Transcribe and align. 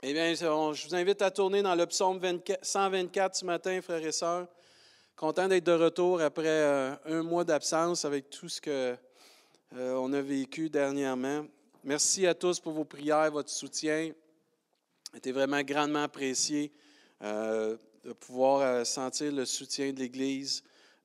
Eh 0.00 0.12
bien, 0.12 0.32
je 0.32 0.86
vous 0.86 0.94
invite 0.94 1.22
à 1.22 1.30
tourner 1.32 1.60
dans 1.60 1.74
le 1.74 1.84
psaume 1.84 2.20
124 2.62 3.34
ce 3.34 3.44
matin, 3.44 3.82
frères 3.82 4.06
et 4.06 4.12
sœurs. 4.12 4.46
Content 5.16 5.48
d'être 5.48 5.64
de 5.64 5.72
retour 5.72 6.20
après 6.20 6.46
euh, 6.46 6.94
un 7.06 7.24
mois 7.24 7.42
d'absence 7.42 8.04
avec 8.04 8.30
tout 8.30 8.48
ce 8.48 8.60
qu'on 8.60 8.96
euh, 9.76 10.12
a 10.12 10.22
vécu 10.22 10.70
dernièrement. 10.70 11.44
Merci 11.82 12.28
à 12.28 12.34
tous 12.34 12.60
pour 12.60 12.74
vos 12.74 12.84
prières, 12.84 13.32
votre 13.32 13.50
soutien. 13.50 14.12
C'était 15.14 15.32
vraiment 15.32 15.62
grandement 15.62 16.04
apprécié 16.04 16.70
euh, 17.24 17.76
de 18.04 18.12
pouvoir 18.12 18.86
sentir 18.86 19.32
le 19.32 19.44
soutien 19.46 19.92
de 19.92 19.98
l'Église 19.98 20.62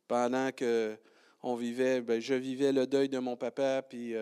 pendant 0.08 0.52
que 0.52 0.96
on 1.42 1.56
vivait, 1.56 2.00
ben, 2.02 2.22
je 2.22 2.36
vivais 2.36 2.72
le 2.72 2.86
deuil 2.86 3.10
de 3.10 3.18
mon 3.18 3.38
papa, 3.38 3.82
puis 3.82 4.14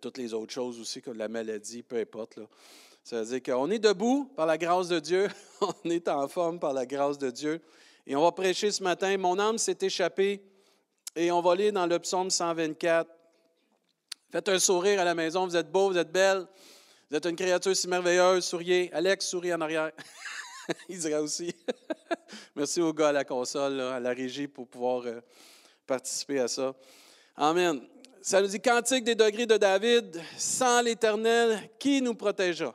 toutes 0.00 0.18
les 0.18 0.34
autres 0.34 0.52
choses 0.52 0.80
aussi, 0.80 1.00
comme 1.00 1.16
la 1.16 1.28
maladie, 1.28 1.84
peu 1.84 1.98
importe. 1.98 2.34
Là. 2.34 2.48
Ça 3.04 3.20
veut 3.20 3.38
dire 3.38 3.42
qu'on 3.42 3.70
est 3.70 3.80
debout 3.80 4.30
par 4.36 4.46
la 4.46 4.56
grâce 4.56 4.88
de 4.88 5.00
Dieu, 5.00 5.28
on 5.60 5.90
est 5.90 6.08
en 6.08 6.28
forme 6.28 6.60
par 6.60 6.72
la 6.72 6.86
grâce 6.86 7.18
de 7.18 7.30
Dieu. 7.30 7.60
Et 8.06 8.14
on 8.14 8.22
va 8.22 8.32
prêcher 8.32 8.70
ce 8.70 8.82
matin. 8.82 9.16
Mon 9.18 9.38
âme 9.38 9.58
s'est 9.58 9.78
échappée 9.80 10.42
et 11.14 11.30
on 11.30 11.40
va 11.40 11.54
lire 11.54 11.72
dans 11.72 11.86
le 11.86 11.98
psaume 11.98 12.30
124. 12.30 13.08
Faites 14.30 14.48
un 14.48 14.58
sourire 14.58 15.00
à 15.00 15.04
la 15.04 15.14
maison, 15.14 15.46
vous 15.46 15.56
êtes 15.56 15.70
beau, 15.70 15.90
vous 15.90 15.98
êtes 15.98 16.10
belle, 16.10 16.46
vous 17.10 17.16
êtes 17.16 17.26
une 17.26 17.36
créature 17.36 17.76
si 17.76 17.86
merveilleuse, 17.86 18.44
souriez. 18.44 18.90
Alex, 18.92 19.26
sourit 19.26 19.52
en 19.52 19.60
arrière. 19.60 19.90
Il 20.88 20.98
dirait 20.98 21.16
aussi. 21.16 21.54
Merci 22.56 22.80
aux 22.80 22.92
gars 22.92 23.08
à 23.08 23.12
la 23.12 23.24
console, 23.24 23.80
à 23.80 24.00
la 24.00 24.10
régie 24.10 24.48
pour 24.48 24.66
pouvoir 24.68 25.02
euh, 25.06 25.20
participer 25.86 26.40
à 26.40 26.48
ça. 26.48 26.74
Amen. 27.36 27.82
Ça 28.22 28.40
nous 28.40 28.46
dit 28.46 28.60
Cantique 28.60 29.04
des 29.04 29.16
degrés 29.16 29.46
de 29.46 29.56
David, 29.56 30.20
sans 30.38 30.80
l'Éternel, 30.80 31.68
qui 31.78 32.00
nous 32.00 32.14
protégera? 32.14 32.74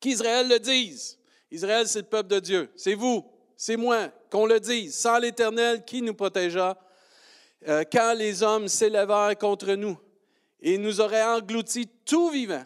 Qu'Israël 0.00 0.48
le 0.48 0.58
dise. 0.58 1.18
Israël, 1.50 1.86
c'est 1.86 2.00
le 2.00 2.06
peuple 2.06 2.28
de 2.28 2.40
Dieu. 2.40 2.70
C'est 2.76 2.94
vous, 2.94 3.24
c'est 3.56 3.76
moi, 3.76 4.08
qu'on 4.30 4.46
le 4.46 4.60
dise. 4.60 4.96
Sans 4.96 5.18
l'Éternel, 5.18 5.84
qui 5.84 6.02
nous 6.02 6.14
protégera? 6.14 6.76
Euh, 7.68 7.84
quand 7.90 8.14
les 8.16 8.42
hommes 8.42 8.68
s'élèvèrent 8.68 9.36
contre 9.38 9.72
nous 9.72 9.98
et 10.60 10.78
nous 10.78 11.00
auraient 11.00 11.22
engloutis 11.22 11.88
tout 12.04 12.30
vivant, 12.30 12.64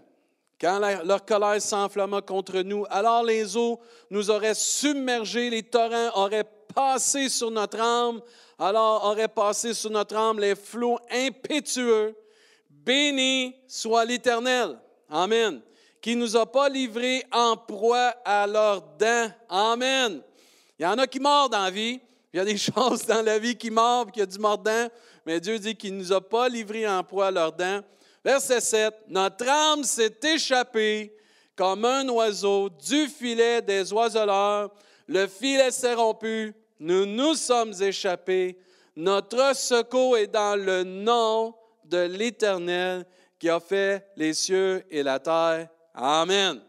quand 0.60 0.78
leur 1.04 1.24
colère 1.24 1.62
s'enflamma 1.62 2.20
contre 2.20 2.60
nous, 2.60 2.84
alors 2.90 3.22
les 3.22 3.56
eaux 3.56 3.80
nous 4.10 4.30
auraient 4.30 4.54
submergés, 4.54 5.48
les 5.48 5.62
torrents 5.62 6.10
auraient 6.16 6.48
passé 6.74 7.28
sur 7.28 7.50
notre 7.50 7.80
âme, 7.80 8.20
alors 8.58 9.06
auraient 9.06 9.28
passé 9.28 9.72
sur 9.72 9.90
notre 9.90 10.16
âme 10.16 10.38
les 10.38 10.54
flots 10.54 10.98
impétueux. 11.10 12.14
Béni 12.68 13.54
soit 13.66 14.04
l'Éternel. 14.04 14.78
Amen 15.08 15.62
qui 16.00 16.16
ne 16.16 16.20
nous 16.20 16.36
a 16.36 16.46
pas 16.46 16.68
livrés 16.68 17.24
en 17.32 17.56
proie 17.56 18.14
à 18.24 18.46
leurs 18.46 18.82
dents. 18.98 19.30
Amen. 19.48 20.22
Il 20.78 20.82
y 20.82 20.86
en 20.86 20.98
a 20.98 21.06
qui 21.06 21.20
mordent 21.20 21.52
dans 21.52 21.64
la 21.64 21.70
vie. 21.70 22.00
Il 22.32 22.36
y 22.36 22.40
a 22.40 22.44
des 22.44 22.56
choses 22.74 23.04
dans 23.06 23.22
la 23.22 23.38
vie 23.38 23.56
qui 23.56 23.70
mordent, 23.70 24.10
qui 24.10 24.22
a 24.22 24.26
du 24.26 24.38
mordant, 24.38 24.88
mais 25.26 25.40
Dieu 25.40 25.58
dit 25.58 25.76
qu'il 25.76 25.94
ne 25.94 25.98
nous 25.98 26.12
a 26.12 26.20
pas 26.20 26.48
livrés 26.48 26.88
en 26.88 27.02
proie 27.04 27.26
à 27.26 27.30
leurs 27.30 27.52
dents. 27.52 27.80
Verset 28.24 28.60
7. 28.60 28.94
Notre 29.08 29.48
âme 29.48 29.84
s'est 29.84 30.18
échappée 30.22 31.14
comme 31.56 31.84
un 31.84 32.08
oiseau 32.08 32.68
du 32.68 33.08
filet 33.08 33.60
des 33.60 33.92
oiseleurs. 33.92 34.70
Le 35.06 35.26
filet 35.26 35.70
s'est 35.70 35.94
rompu. 35.94 36.54
Nous 36.78 37.04
nous 37.04 37.34
sommes 37.34 37.74
échappés. 37.80 38.58
Notre 38.96 39.54
secours 39.54 40.16
est 40.16 40.26
dans 40.26 40.58
le 40.58 40.84
nom 40.84 41.54
de 41.84 41.98
l'Éternel 41.98 43.04
qui 43.38 43.48
a 43.48 43.60
fait 43.60 44.06
les 44.16 44.32
cieux 44.32 44.84
et 44.90 45.02
la 45.02 45.18
terre. 45.18 45.68
Amen. 45.94 46.60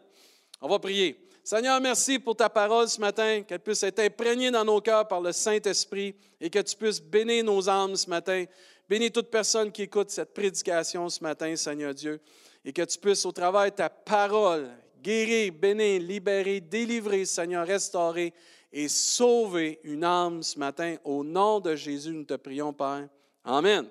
On 0.60 0.68
va 0.68 0.78
prier. 0.78 1.18
Seigneur, 1.44 1.80
merci 1.80 2.20
pour 2.20 2.36
ta 2.36 2.48
parole 2.48 2.88
ce 2.88 3.00
matin, 3.00 3.42
qu'elle 3.42 3.58
puisse 3.58 3.82
être 3.82 3.98
imprégnée 3.98 4.50
dans 4.50 4.64
nos 4.64 4.80
cœurs 4.80 5.08
par 5.08 5.20
le 5.20 5.32
Saint-Esprit 5.32 6.14
et 6.40 6.48
que 6.48 6.60
tu 6.60 6.76
puisses 6.76 7.02
bénir 7.02 7.44
nos 7.44 7.68
âmes 7.68 7.96
ce 7.96 8.08
matin. 8.08 8.44
Bénis 8.88 9.10
toute 9.10 9.28
personne 9.28 9.72
qui 9.72 9.82
écoute 9.82 10.10
cette 10.10 10.32
prédication 10.32 11.08
ce 11.08 11.22
matin, 11.22 11.56
Seigneur 11.56 11.94
Dieu, 11.94 12.20
et 12.64 12.72
que 12.72 12.82
tu 12.82 12.98
puisses, 12.98 13.26
au 13.26 13.32
travers 13.32 13.64
de 13.64 13.70
ta 13.70 13.90
parole, 13.90 14.68
guérir, 15.02 15.52
bénir, 15.52 16.00
libérer, 16.00 16.60
délivrer, 16.60 17.24
Seigneur, 17.24 17.66
restaurer 17.66 18.32
et 18.72 18.88
sauver 18.88 19.80
une 19.82 20.04
âme 20.04 20.42
ce 20.42 20.58
matin. 20.58 20.96
Au 21.04 21.24
nom 21.24 21.58
de 21.58 21.74
Jésus, 21.74 22.12
nous 22.12 22.24
te 22.24 22.34
prions, 22.34 22.72
Père. 22.72 23.08
Amen. 23.44 23.88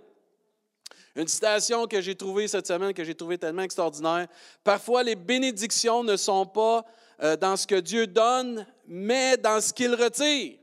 Une 1.15 1.27
citation 1.27 1.87
que 1.87 1.99
j'ai 1.99 2.15
trouvée 2.15 2.47
cette 2.47 2.67
semaine, 2.67 2.93
que 2.93 3.03
j'ai 3.03 3.15
trouvée 3.15 3.37
tellement 3.37 3.63
extraordinaire. 3.63 4.27
Parfois, 4.63 5.03
les 5.03 5.15
bénédictions 5.15 6.03
ne 6.03 6.15
sont 6.15 6.45
pas 6.45 6.85
euh, 7.21 7.35
dans 7.35 7.57
ce 7.57 7.67
que 7.67 7.75
Dieu 7.75 8.07
donne, 8.07 8.65
mais 8.87 9.35
dans 9.35 9.59
ce 9.59 9.73
qu'il 9.73 9.93
retire. 9.93 10.57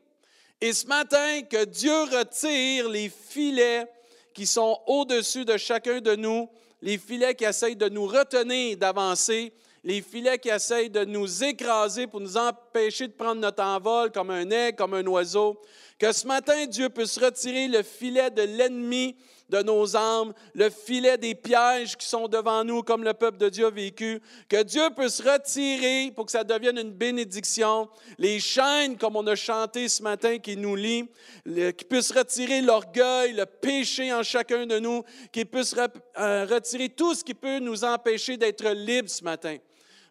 Et 0.60 0.72
ce 0.72 0.86
matin, 0.86 1.42
que 1.42 1.64
Dieu 1.64 2.02
retire 2.04 2.88
les 2.88 3.10
filets 3.10 3.86
qui 4.32 4.46
sont 4.46 4.78
au-dessus 4.86 5.44
de 5.44 5.56
chacun 5.56 6.00
de 6.00 6.16
nous, 6.16 6.48
les 6.80 6.96
filets 6.96 7.34
qui 7.34 7.44
essayent 7.44 7.76
de 7.76 7.88
nous 7.88 8.06
retenir 8.06 8.76
d'avancer, 8.76 9.52
les 9.84 10.00
filets 10.00 10.38
qui 10.38 10.48
essayent 10.48 10.90
de 10.90 11.04
nous 11.04 11.44
écraser 11.44 12.06
pour 12.06 12.20
nous 12.20 12.36
empêcher 12.36 13.06
de 13.06 13.12
prendre 13.12 13.40
notre 13.40 13.62
envol 13.62 14.10
comme 14.10 14.30
un 14.30 14.50
aigle, 14.50 14.76
comme 14.76 14.94
un 14.94 15.06
oiseau. 15.06 15.60
Que 15.98 16.12
ce 16.12 16.26
matin, 16.26 16.66
Dieu 16.66 16.88
puisse 16.88 17.18
retirer 17.18 17.68
le 17.68 17.82
filet 17.82 18.30
de 18.30 18.42
l'ennemi 18.42 19.16
de 19.48 19.62
nos 19.62 19.96
âmes, 19.96 20.32
le 20.54 20.68
filet 20.68 21.16
des 21.16 21.34
pièges 21.34 21.96
qui 21.96 22.06
sont 22.06 22.28
devant 22.28 22.64
nous 22.64 22.82
comme 22.82 23.02
le 23.02 23.14
peuple 23.14 23.38
de 23.38 23.48
Dieu 23.48 23.66
a 23.66 23.70
vécu, 23.70 24.20
que 24.48 24.62
Dieu 24.62 24.82
puisse 24.96 25.20
retirer 25.20 26.12
pour 26.14 26.26
que 26.26 26.32
ça 26.32 26.44
devienne 26.44 26.78
une 26.78 26.92
bénédiction, 26.92 27.88
les 28.18 28.40
chaînes 28.40 28.96
comme 28.98 29.16
on 29.16 29.26
a 29.26 29.34
chanté 29.34 29.88
ce 29.88 30.02
matin 30.02 30.38
qui 30.38 30.56
nous 30.56 30.76
lie, 30.76 31.08
qu'il 31.44 31.88
puisse 31.88 32.12
retirer 32.12 32.60
l'orgueil, 32.60 33.32
le 33.32 33.46
péché 33.46 34.12
en 34.12 34.22
chacun 34.22 34.66
de 34.66 34.78
nous, 34.78 35.02
qu'il 35.32 35.46
puisse 35.46 35.74
euh, 35.76 36.46
retirer 36.48 36.90
tout 36.90 37.14
ce 37.14 37.24
qui 37.24 37.34
peut 37.34 37.58
nous 37.58 37.84
empêcher 37.84 38.36
d'être 38.36 38.68
libres 38.68 39.08
ce 39.10 39.24
matin. 39.24 39.56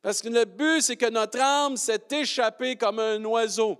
Parce 0.01 0.21
que 0.21 0.29
le 0.29 0.45
but, 0.45 0.81
c'est 0.81 0.95
que 0.95 1.09
notre 1.09 1.39
âme 1.39 1.75
s'est 1.77 2.01
échappée 2.11 2.75
comme 2.75 2.99
un 2.99 3.23
oiseau 3.25 3.77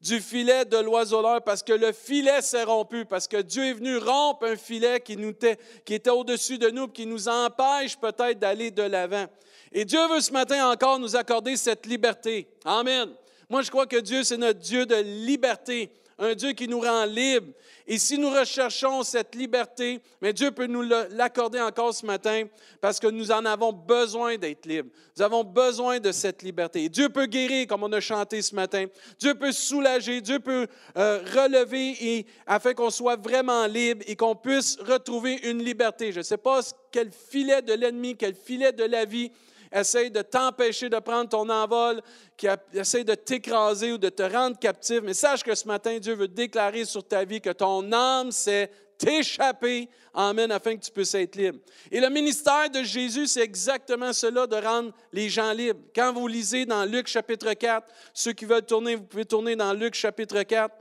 du 0.00 0.20
filet 0.20 0.64
de 0.64 0.78
l'oiseleur 0.78 1.42
parce 1.42 1.62
que 1.62 1.72
le 1.72 1.92
filet 1.92 2.40
s'est 2.40 2.62
rompu, 2.62 3.04
parce 3.04 3.26
que 3.26 3.38
Dieu 3.38 3.64
est 3.64 3.72
venu 3.72 3.96
rompre 3.96 4.46
un 4.46 4.56
filet 4.56 5.00
qui, 5.00 5.16
nous 5.16 5.30
était, 5.30 5.58
qui 5.84 5.94
était 5.94 6.10
au-dessus 6.10 6.58
de 6.58 6.70
nous, 6.70 6.88
qui 6.88 7.04
nous 7.06 7.28
empêche 7.28 7.96
peut-être 7.96 8.38
d'aller 8.38 8.70
de 8.70 8.82
l'avant. 8.82 9.26
Et 9.72 9.84
Dieu 9.84 10.00
veut 10.08 10.20
ce 10.20 10.32
matin 10.32 10.70
encore 10.70 10.98
nous 10.98 11.16
accorder 11.16 11.56
cette 11.56 11.86
liberté. 11.86 12.48
Amen. 12.64 13.10
Moi, 13.50 13.62
je 13.62 13.70
crois 13.70 13.86
que 13.86 13.96
Dieu, 13.96 14.22
c'est 14.24 14.36
notre 14.36 14.60
Dieu 14.60 14.86
de 14.86 14.96
liberté 14.96 15.90
un 16.18 16.34
Dieu 16.34 16.52
qui 16.52 16.66
nous 16.66 16.80
rend 16.80 17.04
libres. 17.04 17.52
Et 17.86 17.98
si 17.98 18.18
nous 18.18 18.30
recherchons 18.30 19.02
cette 19.02 19.34
liberté, 19.34 20.00
mais 20.20 20.32
Dieu 20.32 20.50
peut 20.50 20.66
nous 20.66 20.82
l'accorder 20.82 21.60
encore 21.60 21.94
ce 21.94 22.04
matin 22.04 22.44
parce 22.80 22.98
que 22.98 23.06
nous 23.06 23.30
en 23.30 23.44
avons 23.44 23.72
besoin 23.72 24.36
d'être 24.36 24.66
libres. 24.66 24.90
Nous 25.16 25.22
avons 25.22 25.44
besoin 25.44 26.00
de 26.00 26.12
cette 26.12 26.42
liberté. 26.42 26.84
Et 26.84 26.88
Dieu 26.88 27.08
peut 27.08 27.26
guérir, 27.26 27.66
comme 27.66 27.84
on 27.84 27.92
a 27.92 28.00
chanté 28.00 28.42
ce 28.42 28.54
matin. 28.54 28.86
Dieu 29.18 29.34
peut 29.34 29.52
soulager, 29.52 30.20
Dieu 30.20 30.40
peut 30.40 30.66
euh, 30.96 31.22
relever 31.34 31.96
et, 32.00 32.26
afin 32.46 32.74
qu'on 32.74 32.90
soit 32.90 33.16
vraiment 33.16 33.66
libre 33.66 34.04
et 34.06 34.16
qu'on 34.16 34.34
puisse 34.34 34.76
retrouver 34.80 35.40
une 35.48 35.62
liberté. 35.62 36.12
Je 36.12 36.18
ne 36.18 36.24
sais 36.24 36.36
pas 36.36 36.60
quel 36.90 37.10
filet 37.12 37.62
de 37.62 37.74
l'ennemi, 37.74 38.16
quel 38.16 38.34
filet 38.34 38.72
de 38.72 38.84
la 38.84 39.04
vie 39.04 39.30
essaye 39.72 40.10
de 40.10 40.22
t'empêcher 40.22 40.88
de 40.88 40.98
prendre 40.98 41.28
ton 41.28 41.48
envol, 41.48 42.00
qui 42.36 42.46
essaye 42.72 43.04
de 43.04 43.14
t'écraser 43.14 43.92
ou 43.92 43.98
de 43.98 44.08
te 44.08 44.22
rendre 44.22 44.58
captif. 44.58 45.00
Mais 45.02 45.14
sache 45.14 45.42
que 45.42 45.54
ce 45.54 45.66
matin, 45.66 45.98
Dieu 45.98 46.14
veut 46.14 46.28
déclarer 46.28 46.84
sur 46.84 47.06
ta 47.06 47.24
vie 47.24 47.40
que 47.40 47.50
ton 47.50 47.92
âme 47.92 48.32
s'est 48.32 48.70
échappée. 49.06 49.88
Amen, 50.14 50.50
afin 50.50 50.76
que 50.76 50.84
tu 50.84 50.90
puisses 50.90 51.14
être 51.14 51.36
libre. 51.36 51.58
Et 51.90 52.00
le 52.00 52.08
ministère 52.08 52.68
de 52.70 52.82
Jésus, 52.82 53.26
c'est 53.26 53.42
exactement 53.42 54.12
cela, 54.12 54.46
de 54.46 54.56
rendre 54.56 54.92
les 55.12 55.28
gens 55.28 55.52
libres. 55.52 55.80
Quand 55.94 56.12
vous 56.12 56.26
lisez 56.26 56.66
dans 56.66 56.84
Luc 56.84 57.06
chapitre 57.06 57.52
4, 57.52 57.86
ceux 58.12 58.32
qui 58.32 58.44
veulent 58.44 58.66
tourner, 58.66 58.96
vous 58.96 59.04
pouvez 59.04 59.24
tourner 59.24 59.54
dans 59.54 59.72
Luc 59.72 59.94
chapitre 59.94 60.42
4 60.42 60.74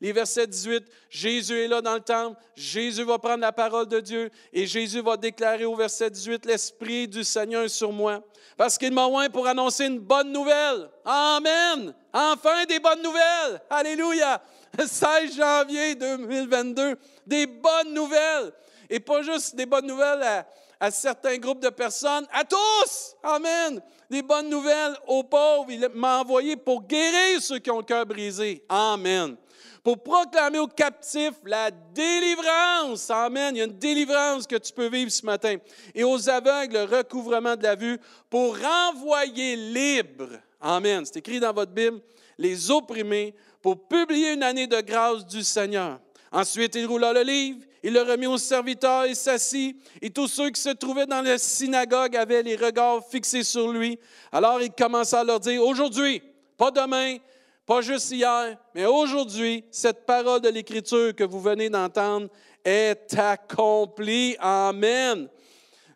les 0.00 0.12
versets 0.12 0.46
18, 0.46 0.84
Jésus 1.08 1.58
est 1.58 1.68
là 1.68 1.80
dans 1.80 1.94
le 1.94 2.00
temple, 2.00 2.38
Jésus 2.56 3.04
va 3.04 3.18
prendre 3.18 3.40
la 3.40 3.52
parole 3.52 3.86
de 3.86 4.00
Dieu 4.00 4.30
et 4.52 4.66
Jésus 4.66 5.00
va 5.00 5.16
déclarer 5.16 5.64
au 5.64 5.74
verset 5.74 6.10
18, 6.10 6.46
l'Esprit 6.46 7.08
du 7.08 7.24
Seigneur 7.24 7.64
est 7.64 7.68
sur 7.68 7.92
moi, 7.92 8.22
parce 8.56 8.78
qu'il 8.78 8.92
m'a 8.92 9.06
oint 9.06 9.28
pour 9.28 9.46
annoncer 9.46 9.86
une 9.86 9.98
bonne 9.98 10.32
nouvelle. 10.32 10.88
Amen. 11.04 11.94
Enfin 12.12 12.64
des 12.66 12.80
bonnes 12.80 13.02
nouvelles. 13.02 13.60
Alléluia. 13.68 14.42
16 14.78 15.36
janvier 15.36 15.94
2022, 15.94 16.96
des 17.26 17.46
bonnes 17.46 17.92
nouvelles. 17.92 18.52
Et 18.88 19.00
pas 19.00 19.22
juste 19.22 19.54
des 19.54 19.66
bonnes 19.66 19.86
nouvelles 19.86 20.44
à 20.80 20.90
certains 20.90 21.36
groupes 21.36 21.60
de 21.60 21.68
personnes, 21.68 22.26
à 22.32 22.44
tous. 22.44 23.14
Amen. 23.22 23.80
Des 24.08 24.22
bonnes 24.22 24.48
nouvelles 24.48 24.96
aux 25.06 25.22
pauvres. 25.22 25.66
Il 25.68 25.88
m'a 25.94 26.20
envoyé 26.20 26.56
pour 26.56 26.82
guérir 26.82 27.40
ceux 27.40 27.58
qui 27.58 27.70
ont 27.70 27.78
le 27.78 27.84
cœur 27.84 28.06
brisé. 28.06 28.64
Amen. 28.68 29.36
Pour 29.82 30.02
proclamer 30.02 30.58
aux 30.58 30.66
captifs 30.66 31.40
la 31.44 31.70
délivrance. 31.70 33.10
Amen. 33.10 33.56
Il 33.56 33.58
y 33.58 33.62
a 33.62 33.64
une 33.64 33.78
délivrance 33.78 34.46
que 34.46 34.56
tu 34.56 34.72
peux 34.72 34.88
vivre 34.88 35.10
ce 35.10 35.24
matin. 35.24 35.56
Et 35.94 36.04
aux 36.04 36.28
aveugles, 36.28 36.74
le 36.74 36.96
recouvrement 36.98 37.56
de 37.56 37.62
la 37.62 37.74
vue 37.74 37.98
pour 38.28 38.56
renvoyer 38.58 39.56
libre. 39.56 40.28
Amen. 40.60 41.04
C'est 41.04 41.16
écrit 41.16 41.40
dans 41.40 41.52
votre 41.52 41.72
Bible. 41.72 42.00
Les 42.36 42.70
opprimés 42.70 43.34
pour 43.62 43.88
publier 43.88 44.32
une 44.32 44.42
année 44.42 44.66
de 44.66 44.80
grâce 44.80 45.26
du 45.26 45.42
Seigneur. 45.42 46.00
Ensuite, 46.32 46.76
il 46.76 46.86
roula 46.86 47.12
le 47.12 47.22
livre, 47.22 47.58
il 47.82 47.92
le 47.92 48.02
remit 48.02 48.26
aux 48.26 48.38
serviteurs 48.38 49.04
et 49.04 49.14
s'assit, 49.14 49.76
et 50.00 50.10
tous 50.10 50.28
ceux 50.28 50.50
qui 50.50 50.60
se 50.60 50.68
trouvaient 50.68 51.06
dans 51.06 51.22
la 51.22 51.38
synagogue 51.38 52.14
avaient 52.16 52.42
les 52.42 52.54
regards 52.54 53.04
fixés 53.08 53.42
sur 53.42 53.72
lui. 53.72 53.98
Alors 54.30 54.62
il 54.62 54.70
commença 54.70 55.20
à 55.20 55.24
leur 55.24 55.40
dire, 55.40 55.62
aujourd'hui, 55.62 56.22
pas 56.56 56.70
demain, 56.70 57.16
pas 57.66 57.80
juste 57.82 58.10
hier, 58.10 58.58
mais 58.74 58.86
aujourd'hui, 58.86 59.64
cette 59.70 60.04
parole 60.04 60.40
de 60.40 60.48
l'Écriture 60.48 61.14
que 61.14 61.24
vous 61.24 61.40
venez 61.40 61.70
d'entendre 61.70 62.28
est 62.64 63.16
accomplie. 63.16 64.36
Amen. 64.40 65.28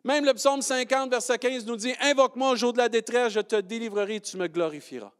Même 0.05 0.25
le 0.25 0.35
psaume 0.35 0.61
50, 0.61 1.11
verset 1.11 1.39
15 1.39 1.67
nous 1.67 1.77
dit, 1.77 1.95
Invoque-moi 2.01 2.51
au 2.51 2.57
jour 2.57 2.73
de 2.73 2.79
la 2.79 2.89
détresse, 2.89 3.33
je 3.33 3.41
te 3.41 3.57
délivrerai, 3.57 4.21
tu 4.21 4.37
me 4.37 4.47
glorifieras. 4.47 5.13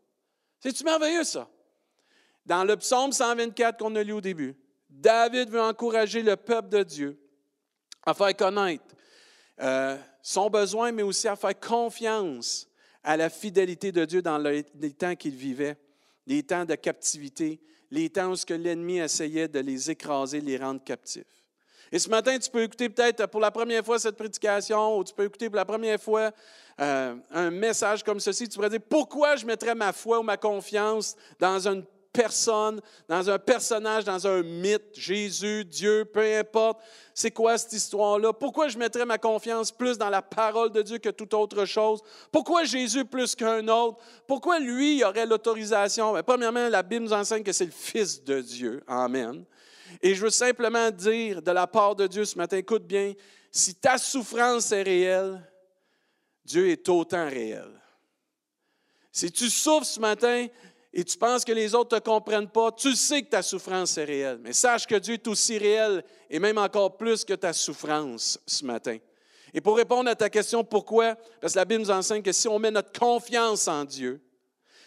C'est-tu 0.61 0.85
merveilleux 0.85 1.25
ça? 1.25 1.49
Dans 2.45 2.65
le 2.65 2.77
psaume 2.77 3.13
124 3.13 3.79
qu'on 3.79 3.97
a 3.97 4.03
lu 4.03 4.13
au 4.13 4.21
début, 4.21 4.57
David 4.89 5.51
veut 5.51 5.61
encourager 5.61 6.23
le 6.23 6.37
peuple 6.37 6.69
de 6.69 6.83
Dieu 6.83 7.19
à 8.05 8.13
faire 8.13 8.37
connaître 8.37 8.85
euh, 9.61 9.97
son 10.23 10.51
besoin, 10.51 10.93
mais 10.93 11.03
aussi 11.03 11.27
à 11.29 11.37
faire 11.37 11.59
confiance 11.59 12.69
à 13.03 13.17
la 13.17 13.31
fidélité 13.31 13.93
de 13.93 14.05
Dieu 14.05 14.23
dans 14.23 14.39
les 14.39 14.65
temps 14.93 15.17
qu'il 15.17 15.35
vivait, 15.35 15.77
les 16.27 16.43
temps 16.43 16.65
de 16.65 16.75
captivité, 16.75 17.61
les 17.91 18.11
temps 18.11 18.33
où 18.33 18.53
l'ennemi 18.53 18.99
essayait 18.99 19.49
de 19.49 19.61
les 19.61 19.91
écraser, 19.91 20.41
les 20.41 20.57
rendre 20.57 20.83
captifs. 20.83 21.25
Et 21.93 21.99
ce 21.99 22.09
matin, 22.09 22.37
tu 22.39 22.51
peux 22.51 22.63
écouter 22.63 22.89
peut-être 22.89 23.27
pour 23.27 23.41
la 23.41 23.51
première 23.51 23.85
fois 23.85 23.99
cette 23.99 24.17
prédication, 24.17 24.99
ou 24.99 25.05
tu 25.05 25.15
peux 25.15 25.25
écouter 25.25 25.49
pour 25.49 25.57
la 25.57 25.65
première 25.65 26.01
fois 26.01 26.33
euh, 26.81 27.15
un 27.31 27.51
message 27.51 28.03
comme 28.03 28.19
ceci. 28.19 28.49
Tu 28.49 28.57
pourrais 28.57 28.71
dire, 28.71 28.81
pourquoi 28.89 29.37
je 29.37 29.47
mettrais 29.47 29.75
ma 29.75 29.93
foi 29.93 30.19
ou 30.19 30.23
ma 30.23 30.37
confiance 30.37 31.15
dans 31.39 31.69
une 31.69 31.85
personne, 32.15 32.81
dans 33.09 33.29
un 33.29 33.39
personnage, 33.39 34.05
dans 34.05 34.27
un 34.27 34.43
mythe, 34.43 34.95
Jésus, 34.95 35.65
Dieu, 35.65 36.05
peu 36.05 36.23
importe. 36.39 36.81
C'est 37.13 37.33
quoi 37.33 37.59
cette 37.59 37.73
histoire-là? 37.73 38.33
Pourquoi 38.33 38.69
je 38.69 38.79
mettrais 38.79 39.05
ma 39.05 39.19
confiance 39.19 39.73
plus 39.73 39.99
dans 39.99 40.09
la 40.09 40.23
parole 40.23 40.71
de 40.71 40.81
Dieu 40.81 40.99
que 40.99 41.11
toute 41.11 41.35
autre 41.35 41.65
chose? 41.65 42.01
Pourquoi 42.31 42.65
Jésus 42.65 43.05
plus 43.05 43.35
qu'un 43.35 43.67
autre? 43.69 43.99
Pourquoi 44.29 44.61
lui 44.61 45.03
aurait 45.03 45.27
l'autorisation? 45.27 46.13
Ben, 46.13 46.23
premièrement, 46.23 46.69
la 46.69 46.83
Bible 46.83 47.05
nous 47.05 47.13
enseigne 47.13 47.43
que 47.43 47.53
c'est 47.53 47.67
le 47.67 47.73
Fils 47.73 48.23
de 48.23 48.41
Dieu. 48.41 48.83
Amen. 48.87 49.45
Et 50.01 50.15
je 50.15 50.23
veux 50.23 50.31
simplement 50.31 50.91
dire 50.91 51.43
de 51.43 51.51
la 51.51 51.67
part 51.67 51.97
de 51.97 52.07
Dieu 52.07 52.25
ce 52.25 52.39
matin, 52.39 52.57
écoute 52.57 52.87
bien, 52.87 53.13
si 53.51 53.75
ta 53.75 53.99
souffrance 53.99 54.71
est 54.71 54.83
réelle, 54.83 55.41
Dieu 56.45 56.69
est 56.69 56.89
autant 56.89 57.29
réel. 57.29 57.71
Si 59.11 59.31
tu 59.31 59.51
souffres 59.51 59.87
ce 59.87 60.01
matin, 60.01 60.47
et 60.97 61.03
tu 61.03 61.19
penses 61.19 61.45
que 61.45 61.51
les 61.51 61.75
autres 61.75 61.97
ne 61.97 61.99
te 61.99 62.05
comprennent 62.05 62.49
pas, 62.49 62.71
tu 62.71 62.95
sais 62.95 63.21
que 63.23 63.29
ta 63.29 63.43
souffrance 63.43 63.99
est 63.99 64.05
réelle. 64.05 64.39
Mais 64.41 64.53
sache 64.53 64.87
que 64.87 64.95
Dieu 64.95 65.15
est 65.15 65.27
aussi 65.27 65.59
réel 65.59 66.05
et 66.31 66.39
même 66.39 66.57
encore 66.57 66.97
plus 66.97 67.25
que 67.25 67.35
ta 67.35 67.53
souffrance 67.53 68.39
ce 68.47 68.65
matin. 68.65 68.99
Et 69.53 69.61
pour 69.61 69.77
répondre 69.77 70.09
à 70.09 70.15
ta 70.15 70.31
question, 70.31 70.63
pourquoi? 70.63 71.17
Parce 71.41 71.55
que 71.55 71.59
la 71.59 71.65
Bible 71.65 71.83
nous 71.83 71.91
enseigne 71.91 72.23
que 72.23 72.31
si 72.31 72.47
on 72.47 72.61
met 72.61 72.71
notre 72.71 72.97
confiance 72.97 73.67
en 73.67 73.85
Dieu, 73.85 74.23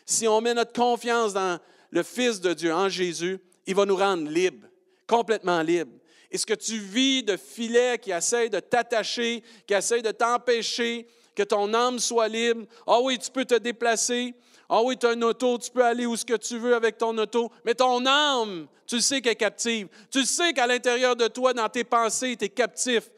si 0.05 0.29
on 0.29 0.39
met 0.39 0.53
notre 0.53 0.71
confiance 0.71 1.33
dans 1.33 1.59
le 1.91 2.03
Fils 2.03 2.39
de 2.39 2.53
Dieu, 2.53 2.73
en 2.73 2.87
Jésus, 2.87 3.37
il 3.65 3.75
va 3.75 3.85
nous 3.85 3.97
rendre 3.97 4.29
libres, 4.29 4.65
complètement 5.07 5.61
libres. 5.61 5.91
Et 6.31 6.37
ce 6.37 6.45
que 6.45 6.53
tu 6.53 6.79
vis 6.79 7.21
de 7.21 7.35
filets 7.35 7.97
qui 7.97 8.11
essayent 8.11 8.49
de 8.49 8.61
t'attacher, 8.61 9.43
qui 9.67 9.73
essayent 9.73 10.01
de 10.01 10.11
t'empêcher 10.11 11.05
que 11.35 11.43
ton 11.43 11.73
âme 11.73 11.99
soit 11.99 12.29
libre, 12.29 12.65
ah 12.87 13.01
oui, 13.01 13.19
tu 13.19 13.29
peux 13.29 13.45
te 13.45 13.55
déplacer, 13.55 14.33
ah 14.69 14.81
oui, 14.83 14.97
tu 14.97 15.05
as 15.05 15.13
une 15.13 15.23
auto, 15.23 15.57
tu 15.57 15.71
peux 15.71 15.83
aller 15.83 16.05
où 16.05 16.15
ce 16.15 16.25
que 16.25 16.35
tu 16.35 16.57
veux 16.57 16.75
avec 16.75 16.97
ton 16.97 17.17
auto, 17.17 17.51
mais 17.63 17.73
ton 17.73 18.05
âme, 18.05 18.67
tu 18.85 18.99
sais 18.99 19.21
qu'elle 19.21 19.33
est 19.33 19.35
captive. 19.35 19.87
Tu 20.11 20.25
sais 20.25 20.51
qu'à 20.53 20.67
l'intérieur 20.67 21.15
de 21.15 21.27
toi, 21.27 21.53
dans 21.53 21.69
tes 21.69 21.83
pensées, 21.83 22.35
tu 22.37 22.45
es 22.45 22.49
captif. 22.49 23.09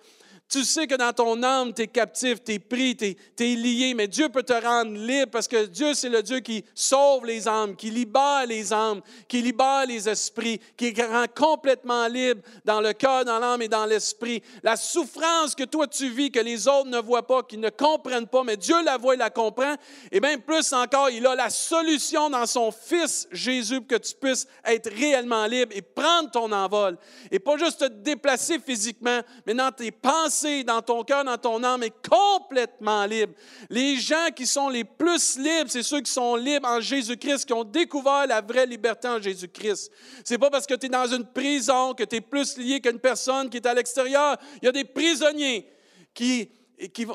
Tu 0.49 0.63
sais 0.63 0.87
que 0.87 0.95
dans 0.95 1.13
ton 1.13 1.43
âme, 1.43 1.75
tu 1.75 1.83
es 1.83 1.87
captif, 1.87 2.43
tu 2.43 2.53
es 2.53 2.59
pris, 2.59 2.95
tu 2.95 3.05
es, 3.05 3.55
lié, 3.55 3.93
mais 3.93 4.07
Dieu 4.07 4.29
peut 4.29 4.41
te 4.41 4.53
rendre 4.53 4.97
libre 4.97 5.29
parce 5.31 5.47
que 5.47 5.67
Dieu, 5.67 5.93
c'est 5.93 6.09
le 6.09 6.23
Dieu 6.23 6.39
qui 6.39 6.65
sauve 6.73 7.23
les 7.23 7.47
âmes, 7.47 7.75
qui 7.75 7.91
libère 7.91 8.47
les 8.47 8.73
âmes, 8.73 9.01
qui 9.27 9.43
libère 9.43 9.85
les 9.87 10.09
esprits, 10.09 10.59
qui 10.75 10.91
rend 10.99 11.25
complètement 11.35 12.07
libre 12.07 12.41
dans 12.65 12.81
le 12.81 12.93
cœur, 12.93 13.25
dans 13.25 13.37
l'âme 13.37 13.61
et 13.61 13.67
dans 13.67 13.85
l'esprit. 13.85 14.41
La 14.63 14.75
souffrance 14.75 15.53
que 15.53 15.65
toi 15.65 15.85
tu 15.85 16.09
vis, 16.09 16.31
que 16.31 16.39
les 16.39 16.67
autres 16.67 16.89
ne 16.89 16.99
voient 16.99 17.27
pas, 17.27 17.43
qui 17.43 17.57
ne 17.57 17.69
comprennent 17.69 18.27
pas, 18.27 18.43
mais 18.43 18.57
Dieu 18.57 18.83
la 18.83 18.97
voit 18.97 19.13
et 19.13 19.17
la 19.17 19.29
comprend, 19.29 19.75
et 20.11 20.19
bien 20.19 20.39
plus 20.39 20.73
encore, 20.73 21.11
il 21.11 21.27
a 21.27 21.35
la 21.35 21.51
solution 21.51 22.27
dans 22.27 22.47
son 22.47 22.71
Fils 22.71 23.27
Jésus 23.31 23.81
pour 23.81 23.99
que 23.99 24.03
tu 24.03 24.15
puisses 24.15 24.47
être 24.65 24.89
réellement 24.91 25.45
libre 25.45 25.73
et 25.75 25.83
prendre 25.83 26.31
ton 26.31 26.51
envol. 26.51 26.97
Et 27.29 27.37
pas 27.37 27.55
juste 27.57 27.81
te 27.81 27.85
déplacer 27.85 28.57
physiquement, 28.57 29.19
mais 29.45 29.53
dans 29.53 29.71
tes 29.71 29.91
pensées 29.91 30.38
dans 30.65 30.81
ton 30.81 31.03
cœur, 31.03 31.23
dans 31.23 31.37
ton 31.37 31.63
âme 31.63 31.83
est 31.83 32.07
complètement 32.07 33.05
libre. 33.05 33.33
Les 33.69 33.97
gens 33.97 34.27
qui 34.35 34.45
sont 34.45 34.69
les 34.69 34.83
plus 34.83 35.37
libres, 35.37 35.69
c'est 35.69 35.83
ceux 35.83 36.01
qui 36.01 36.11
sont 36.11 36.35
libres 36.35 36.67
en 36.67 36.79
Jésus-Christ, 36.79 37.45
qui 37.45 37.53
ont 37.53 37.63
découvert 37.63 38.27
la 38.27 38.41
vraie 38.41 38.65
liberté 38.65 39.07
en 39.07 39.21
Jésus-Christ. 39.21 39.91
C'est 40.23 40.37
pas 40.37 40.49
parce 40.49 40.65
que 40.65 40.73
tu 40.75 40.87
es 40.87 40.89
dans 40.89 41.07
une 41.07 41.25
prison 41.25 41.93
que 41.93 42.03
tu 42.03 42.17
es 42.17 42.21
plus 42.21 42.57
lié 42.57 42.79
qu'une 42.81 42.99
personne 42.99 43.49
qui 43.49 43.57
est 43.57 43.65
à 43.65 43.73
l'extérieur. 43.73 44.37
Il 44.61 44.65
y 44.65 44.69
a 44.69 44.71
des 44.71 44.85
prisonniers 44.85 45.67
qui, 46.13 46.49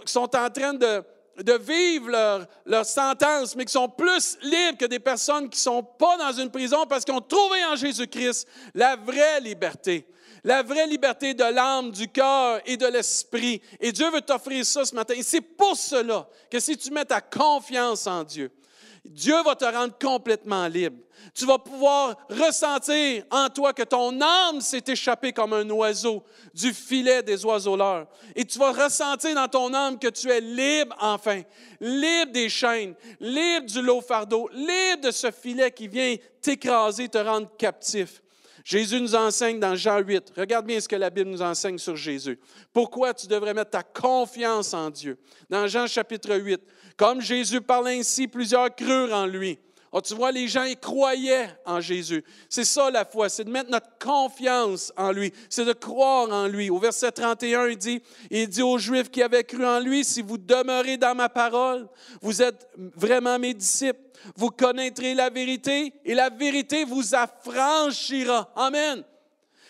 sont 0.06 0.36
en 0.36 0.50
train 0.50 0.74
de, 0.74 1.02
de 1.42 1.52
vivre 1.54 2.10
leur, 2.10 2.46
leur, 2.64 2.86
sentence, 2.86 3.56
mais 3.56 3.64
qui 3.64 3.72
sont 3.72 3.88
plus 3.88 4.38
libres 4.42 4.78
que 4.78 4.86
des 4.86 5.00
personnes 5.00 5.48
qui 5.48 5.58
ne 5.58 5.62
sont 5.62 5.82
pas 5.82 6.16
dans 6.16 6.32
une 6.32 6.50
prison 6.50 6.84
parce 6.86 7.04
qu'ils 7.04 7.14
ont 7.14 7.20
trouvé 7.20 7.64
en 7.64 7.76
Jésus-Christ 7.76 8.46
la 8.74 8.96
vraie 8.96 9.40
liberté 9.40 10.06
la 10.44 10.62
vraie 10.62 10.86
liberté 10.86 11.32
de 11.32 11.44
l'âme, 11.44 11.90
du 11.90 12.06
cœur 12.08 12.60
et 12.66 12.76
de 12.76 12.86
l'esprit. 12.86 13.62
Et 13.80 13.90
Dieu 13.92 14.10
veut 14.10 14.20
t'offrir 14.20 14.64
ça 14.64 14.84
ce 14.84 14.94
matin. 14.94 15.14
Et 15.14 15.22
c'est 15.22 15.40
pour 15.40 15.74
cela 15.76 16.28
que 16.50 16.60
si 16.60 16.76
tu 16.76 16.90
mets 16.90 17.06
ta 17.06 17.22
confiance 17.22 18.06
en 18.06 18.22
Dieu, 18.22 18.52
Dieu 19.04 19.42
va 19.42 19.54
te 19.54 19.64
rendre 19.64 19.96
complètement 19.98 20.66
libre. 20.66 20.98
Tu 21.34 21.46
vas 21.46 21.58
pouvoir 21.58 22.16
ressentir 22.28 23.24
en 23.30 23.48
toi 23.48 23.72
que 23.72 23.82
ton 23.82 24.20
âme 24.20 24.60
s'est 24.60 24.84
échappée 24.86 25.32
comme 25.32 25.52
un 25.52 25.68
oiseau 25.70 26.22
du 26.52 26.72
filet 26.72 27.22
des 27.22 27.44
oiseaux-leurs. 27.44 28.06
Et 28.34 28.44
tu 28.44 28.58
vas 28.58 28.72
ressentir 28.72 29.34
dans 29.34 29.48
ton 29.48 29.72
âme 29.74 29.98
que 29.98 30.08
tu 30.08 30.30
es 30.30 30.40
libre 30.40 30.96
enfin, 31.00 31.42
libre 31.80 32.32
des 32.32 32.48
chaînes, 32.48 32.94
libre 33.20 33.66
du 33.66 33.82
lot 33.82 34.00
fardeau, 34.00 34.48
libre 34.52 35.02
de 35.04 35.10
ce 35.10 35.30
filet 35.30 35.70
qui 35.70 35.88
vient 35.88 36.16
t'écraser, 36.40 37.08
te 37.08 37.18
rendre 37.18 37.50
captif. 37.56 38.22
Jésus 38.64 38.98
nous 38.98 39.14
enseigne 39.14 39.60
dans 39.60 39.76
Jean 39.76 39.98
8. 39.98 40.32
Regarde 40.38 40.66
bien 40.66 40.80
ce 40.80 40.88
que 40.88 40.96
la 40.96 41.10
Bible 41.10 41.28
nous 41.28 41.42
enseigne 41.42 41.76
sur 41.76 41.96
Jésus. 41.96 42.38
Pourquoi 42.72 43.12
tu 43.12 43.26
devrais 43.26 43.52
mettre 43.52 43.72
ta 43.72 43.82
confiance 43.82 44.72
en 44.72 44.88
Dieu? 44.88 45.18
Dans 45.50 45.66
Jean 45.66 45.86
chapitre 45.86 46.34
8. 46.34 46.62
Comme 46.96 47.20
Jésus 47.20 47.60
parlait 47.60 47.98
ainsi, 47.98 48.26
plusieurs 48.26 48.74
crurent 48.74 49.12
en 49.12 49.26
lui. 49.26 49.58
Oh, 49.96 50.00
tu 50.00 50.14
vois, 50.14 50.32
les 50.32 50.48
gens, 50.48 50.64
ils 50.64 50.76
croyaient 50.76 51.48
en 51.64 51.80
Jésus. 51.80 52.24
C'est 52.48 52.64
ça 52.64 52.90
la 52.90 53.04
foi, 53.04 53.28
c'est 53.28 53.44
de 53.44 53.50
mettre 53.50 53.70
notre 53.70 53.96
confiance 53.98 54.92
en 54.96 55.12
lui, 55.12 55.32
c'est 55.48 55.64
de 55.64 55.72
croire 55.72 56.28
en 56.32 56.48
lui. 56.48 56.68
Au 56.68 56.78
verset 56.78 57.12
31, 57.12 57.68
il 57.68 57.76
dit, 57.76 58.02
il 58.28 58.48
dit 58.48 58.62
aux 58.62 58.76
Juifs 58.76 59.08
qui 59.08 59.22
avaient 59.22 59.44
cru 59.44 59.64
en 59.64 59.78
lui, 59.78 60.04
si 60.04 60.20
vous 60.20 60.36
demeurez 60.36 60.96
dans 60.96 61.14
ma 61.14 61.28
parole, 61.28 61.86
vous 62.20 62.42
êtes 62.42 62.68
vraiment 62.76 63.38
mes 63.38 63.54
disciples 63.54 64.00
vous 64.36 64.50
connaîtrez 64.50 65.14
la 65.14 65.30
vérité 65.30 65.92
et 66.04 66.14
la 66.14 66.30
vérité 66.30 66.84
vous 66.84 67.14
affranchira. 67.14 68.50
Amen. 68.56 69.04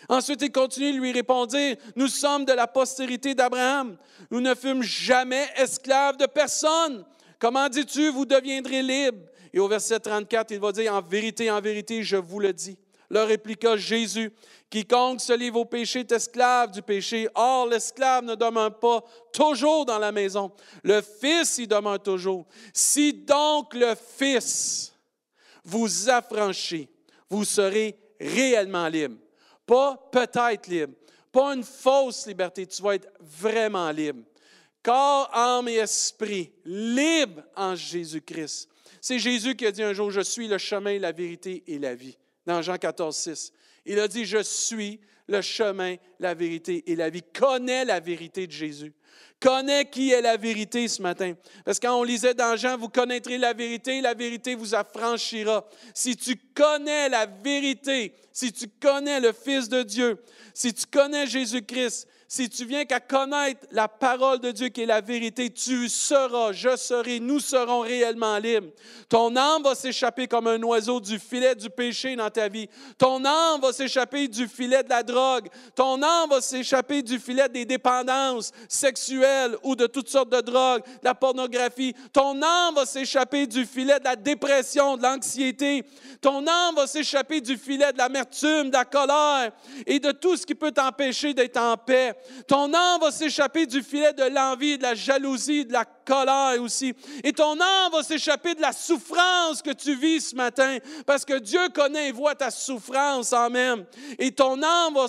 Ensuite, 0.07 0.41
il 0.43 0.51
continue 0.51 0.93
de 0.93 0.99
lui 0.99 1.11
répondre, 1.11 1.57
nous 1.95 2.07
sommes 2.07 2.45
de 2.45 2.53
la 2.53 2.67
postérité 2.67 3.33
d'Abraham. 3.33 3.97
Nous 4.29 4.39
ne 4.39 4.53
fûmes 4.53 4.83
jamais 4.83 5.47
esclaves 5.57 6.17
de 6.17 6.27
personne. 6.27 7.03
Comment 7.39 7.67
dis-tu, 7.67 8.09
vous 8.09 8.25
deviendrez 8.25 8.81
libres? 8.81 9.27
Et 9.55 9.59
au 9.59 9.69
verset 9.69 10.01
34, 10.01 10.51
il 10.51 10.59
va 10.59 10.73
dire, 10.73 10.93
en 10.93 11.01
vérité, 11.01 11.49
en 11.49 11.61
vérité, 11.61 12.03
je 12.03 12.17
vous 12.17 12.41
le 12.41 12.51
dis. 12.51 12.77
Leur 13.09 13.29
répliqua 13.29 13.77
Jésus, 13.77 14.33
Quiconque 14.69 15.21
se 15.21 15.31
livre 15.31 15.61
au 15.61 15.65
péché 15.65 16.01
est 16.01 16.11
esclave 16.11 16.71
du 16.71 16.81
péché. 16.81 17.29
Or, 17.33 17.65
l'esclave 17.65 18.25
ne 18.25 18.35
demeure 18.35 18.77
pas 18.77 19.01
toujours 19.31 19.85
dans 19.85 19.97
la 19.97 20.11
maison. 20.11 20.51
Le 20.83 21.01
Fils 21.01 21.57
y 21.59 21.67
demeure 21.67 22.03
toujours. 22.03 22.45
Si 22.73 23.13
donc 23.13 23.73
le 23.75 23.93
Fils 23.95 24.93
vous 25.63 26.09
affranchit, 26.09 26.89
vous 27.29 27.45
serez 27.45 27.97
réellement 28.19 28.89
libre. 28.89 29.15
Pas 29.65 29.95
peut-être 30.11 30.67
libre, 30.67 30.95
pas 31.31 31.53
une 31.53 31.63
fausse 31.63 32.27
liberté, 32.27 32.67
tu 32.67 32.81
vas 32.81 32.95
être 32.95 33.07
vraiment 33.21 33.89
libre. 33.91 34.23
corps, 34.83 35.29
âme 35.33 35.69
et 35.69 35.75
esprit, 35.75 36.51
libre 36.65 37.41
en 37.55 37.73
Jésus-Christ. 37.73 38.69
C'est 39.01 39.19
Jésus 39.19 39.55
qui 39.55 39.65
a 39.65 39.71
dit 39.71 39.83
un 39.83 39.93
jour, 39.93 40.11
je 40.11 40.21
suis 40.21 40.47
le 40.47 40.57
chemin, 40.57 40.99
la 40.99 41.11
vérité 41.11 41.63
et 41.67 41.79
la 41.79 41.95
vie, 41.95 42.17
dans 42.45 42.61
Jean 42.61 42.77
14, 42.77 43.15
6. 43.15 43.51
Il 43.85 43.99
a 43.99 44.07
dit, 44.07 44.25
je 44.25 44.41
suis 44.41 44.99
le 45.27 45.41
chemin, 45.41 45.95
la 46.19 46.33
vérité 46.33 46.83
et 46.87 46.95
la 46.95 47.09
vie. 47.09 47.23
Connais 47.33 47.85
la 47.85 47.99
vérité 47.99 48.47
de 48.47 48.51
Jésus. 48.51 48.93
Connais 49.39 49.89
qui 49.89 50.11
est 50.11 50.21
la 50.21 50.37
vérité 50.37 50.87
ce 50.87 51.01
matin. 51.01 51.33
Parce 51.63 51.79
que 51.79 51.87
quand 51.87 51.99
on 51.99 52.03
lisait 52.03 52.33
dans 52.33 52.55
Jean, 52.55 52.77
vous 52.77 52.89
connaîtrez 52.89 53.37
la 53.37 53.53
vérité, 53.53 54.01
la 54.01 54.13
vérité 54.13 54.55
vous 54.55 54.73
affranchira. 54.73 55.67
Si 55.93 56.15
tu 56.15 56.35
connais 56.55 57.09
la 57.09 57.25
vérité, 57.25 58.13
si 58.31 58.51
tu 58.51 58.67
connais 58.67 59.19
le 59.19 59.33
Fils 59.33 59.69
de 59.69 59.83
Dieu, 59.83 60.17
si 60.53 60.73
tu 60.73 60.85
connais 60.85 61.27
Jésus-Christ, 61.27 62.07
si 62.27 62.49
tu 62.49 62.65
viens 62.65 62.85
qu'à 62.85 62.99
connaître 62.99 63.67
la 63.71 63.87
parole 63.87 64.39
de 64.39 64.49
Dieu 64.49 64.69
qui 64.69 64.81
est 64.81 64.87
la 64.87 65.01
vérité, 65.01 65.51
tu 65.51 65.87
seras, 65.87 66.53
je 66.53 66.75
serai, 66.75 67.19
nous 67.19 67.39
serons 67.39 67.81
réellement 67.81 68.37
libres. 68.39 68.71
Ton 69.09 69.35
âme 69.35 69.61
va 69.61 69.75
s'échapper 69.75 70.27
comme 70.27 70.47
un 70.47 70.61
oiseau 70.63 70.99
du 70.99 71.19
filet 71.19 71.53
du 71.53 71.69
péché 71.69 72.15
dans 72.15 72.31
ta 72.31 72.47
vie. 72.47 72.67
Ton 72.97 73.23
âme 73.23 73.61
va 73.61 73.71
s'échapper 73.71 74.27
du 74.27 74.47
filet 74.47 74.83
de 74.83 74.89
la 74.89 75.03
drogue. 75.03 75.47
Ton 75.75 76.01
âme 76.01 76.29
va 76.31 76.41
s'échapper 76.41 77.03
du 77.03 77.19
filet 77.19 77.47
des 77.47 77.63
dépendances 77.63 78.51
sexuelles 78.67 79.55
ou 79.61 79.75
de 79.75 79.85
toutes 79.85 80.09
sortes 80.09 80.31
de 80.31 80.41
drogues, 80.41 80.83
de 80.83 81.05
la 81.05 81.13
pornographie. 81.13 81.93
Ton 82.11 82.41
âme 82.41 82.73
va 82.73 82.87
s'échapper 82.87 83.45
du 83.45 83.65
filet 83.65 83.99
de 83.99 84.05
la 84.05 84.15
dépression, 84.15 84.97
de 84.97 85.03
l'anxiété. 85.03 85.83
Ton 86.21 86.47
âme 86.47 86.75
va 86.75 86.87
s'échapper 86.87 87.39
du 87.39 87.55
filet 87.55 87.93
de 87.93 87.99
l'amertume, 87.99 88.69
de 88.69 88.73
la 88.73 88.85
colère 88.85 89.51
et 89.85 89.99
de 89.99 90.11
tout 90.11 90.35
ce 90.35 90.45
qui 90.45 90.55
peut 90.55 90.71
t'empêcher 90.71 91.35
d'être 91.35 91.57
en 91.57 91.77
paix. 91.77 92.14
Ton 92.47 92.73
âme 92.73 93.01
va 93.01 93.11
s'échapper 93.11 93.65
du 93.65 93.81
filet 93.81 94.13
de 94.13 94.23
l'envie, 94.23 94.77
de 94.77 94.83
la 94.83 94.95
jalousie, 94.95 95.65
de 95.65 95.73
la 95.73 95.85
colère 95.85 96.61
aussi. 96.61 96.93
Et 97.23 97.33
ton 97.33 97.59
âme 97.59 97.91
va 97.91 98.03
s'échapper 98.03 98.55
de 98.55 98.61
la 98.61 98.71
souffrance 98.71 99.61
que 99.61 99.71
tu 99.71 99.95
vis 99.95 100.29
ce 100.29 100.35
matin, 100.35 100.77
parce 101.05 101.25
que 101.25 101.39
Dieu 101.39 101.69
connaît 101.73 102.09
et 102.09 102.11
voit 102.11 102.35
ta 102.35 102.51
souffrance, 102.51 103.33
Amen. 103.33 103.85
Et 104.19 104.31
ton 104.31 104.61
âme 104.61 104.93
va 104.93 105.07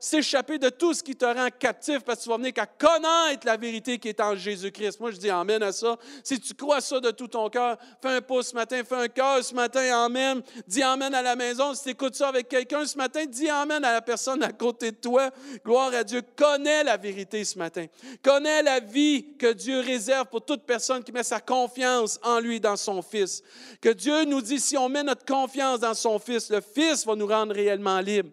s'échapper 0.00 0.58
de 0.58 0.68
tout 0.68 0.94
ce 0.94 1.02
qui 1.02 1.14
te 1.14 1.24
rend 1.24 1.48
captif, 1.58 2.00
parce 2.00 2.18
que 2.18 2.24
tu 2.24 2.30
vas 2.30 2.36
venir 2.36 2.52
qu'à 2.52 2.66
connaître 2.66 3.46
la 3.46 3.56
vérité 3.56 3.98
qui 3.98 4.08
est 4.08 4.20
en 4.20 4.34
Jésus-Christ. 4.34 5.00
Moi, 5.00 5.10
je 5.10 5.16
dis 5.16 5.30
Amen 5.30 5.62
à 5.62 5.72
ça. 5.72 5.96
Si 6.24 6.40
tu 6.40 6.54
crois 6.54 6.80
ça 6.80 7.00
de 7.00 7.10
tout 7.10 7.28
ton 7.28 7.48
cœur, 7.50 7.76
fais 8.00 8.16
un 8.16 8.20
pouce 8.20 8.48
ce 8.48 8.54
matin, 8.54 8.80
fais 8.88 8.96
un 8.96 9.08
cœur 9.08 9.44
ce 9.44 9.54
matin, 9.54 10.04
Amen. 10.04 10.42
Dis 10.66 10.82
Amen 10.82 11.14
à 11.14 11.22
la 11.22 11.36
maison. 11.36 11.74
Si 11.74 11.84
tu 11.84 11.90
écoutes 11.90 12.14
ça 12.14 12.28
avec 12.28 12.48
quelqu'un 12.48 12.86
ce 12.86 12.96
matin, 12.96 13.24
dis 13.26 13.48
Amen 13.48 13.84
à 13.84 13.92
la 13.92 14.02
personne 14.02 14.42
à 14.42 14.52
côté 14.52 14.90
de 14.90 14.96
toi. 14.96 15.30
Gloire 15.64 15.92
à 15.94 16.04
Dieu. 16.04 16.22
La 16.56 16.96
vérité 16.96 17.44
ce 17.44 17.58
matin. 17.58 17.86
Connais 18.22 18.62
la 18.62 18.80
vie 18.80 19.36
que 19.38 19.52
Dieu 19.52 19.80
réserve 19.80 20.28
pour 20.28 20.44
toute 20.44 20.64
personne 20.64 21.02
qui 21.02 21.12
met 21.12 21.22
sa 21.22 21.40
confiance 21.40 22.18
en 22.22 22.40
lui, 22.40 22.60
dans 22.60 22.76
son 22.76 23.02
Fils. 23.02 23.42
Que 23.80 23.90
Dieu 23.90 24.24
nous 24.24 24.40
dit, 24.40 24.60
si 24.60 24.76
on 24.76 24.88
met 24.88 25.02
notre 25.02 25.24
confiance 25.24 25.80
dans 25.80 25.94
son 25.94 26.18
Fils, 26.18 26.50
le 26.50 26.60
Fils 26.60 27.04
va 27.06 27.14
nous 27.14 27.26
rendre 27.26 27.54
réellement 27.54 28.00
libres. 28.00 28.30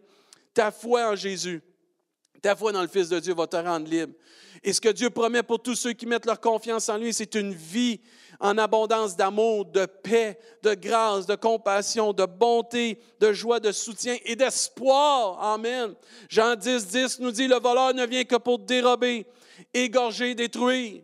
Ta 0.54 0.72
foi 0.72 1.10
en 1.10 1.16
Jésus, 1.16 1.62
ta 2.42 2.56
foi 2.56 2.72
dans 2.72 2.82
le 2.82 2.88
Fils 2.88 3.10
de 3.10 3.20
Dieu 3.20 3.34
va 3.34 3.48
te 3.48 3.58
rendre 3.58 3.90
libre. 3.90 4.14
Et 4.68 4.74
ce 4.74 4.82
que 4.82 4.90
Dieu 4.90 5.12
promet 5.12 5.44
pour 5.44 5.62
tous 5.62 5.76
ceux 5.76 5.94
qui 5.94 6.08
mettent 6.08 6.26
leur 6.26 6.42
confiance 6.42 6.90
en 6.90 6.98
lui, 6.98 7.14
c'est 7.14 7.36
une 7.36 7.54
vie 7.54 8.02
en 8.40 8.58
abondance 8.58 9.16
d'amour, 9.16 9.66
de 9.66 9.86
paix, 9.86 10.40
de 10.64 10.74
grâce, 10.74 11.28
de 11.28 11.36
compassion, 11.36 12.14
de 12.14 12.26
bonté, 12.26 13.00
de 13.20 13.32
joie, 13.32 13.60
de 13.60 13.72
soutien 13.72 14.18
et 14.26 14.36
d'espoir. 14.36 15.40
Amen. 15.40 15.94
Jean 16.28 16.56
10, 16.56 16.88
10 16.88 17.20
nous 17.20 17.32
dit, 17.32 17.48
le 17.48 17.60
voleur 17.60 17.94
ne 17.94 18.08
vient 18.08 18.24
que 18.24 18.38
pour 18.38 18.58
dérober, 18.58 19.28
égorger, 19.72 20.34
détruire. 20.34 21.04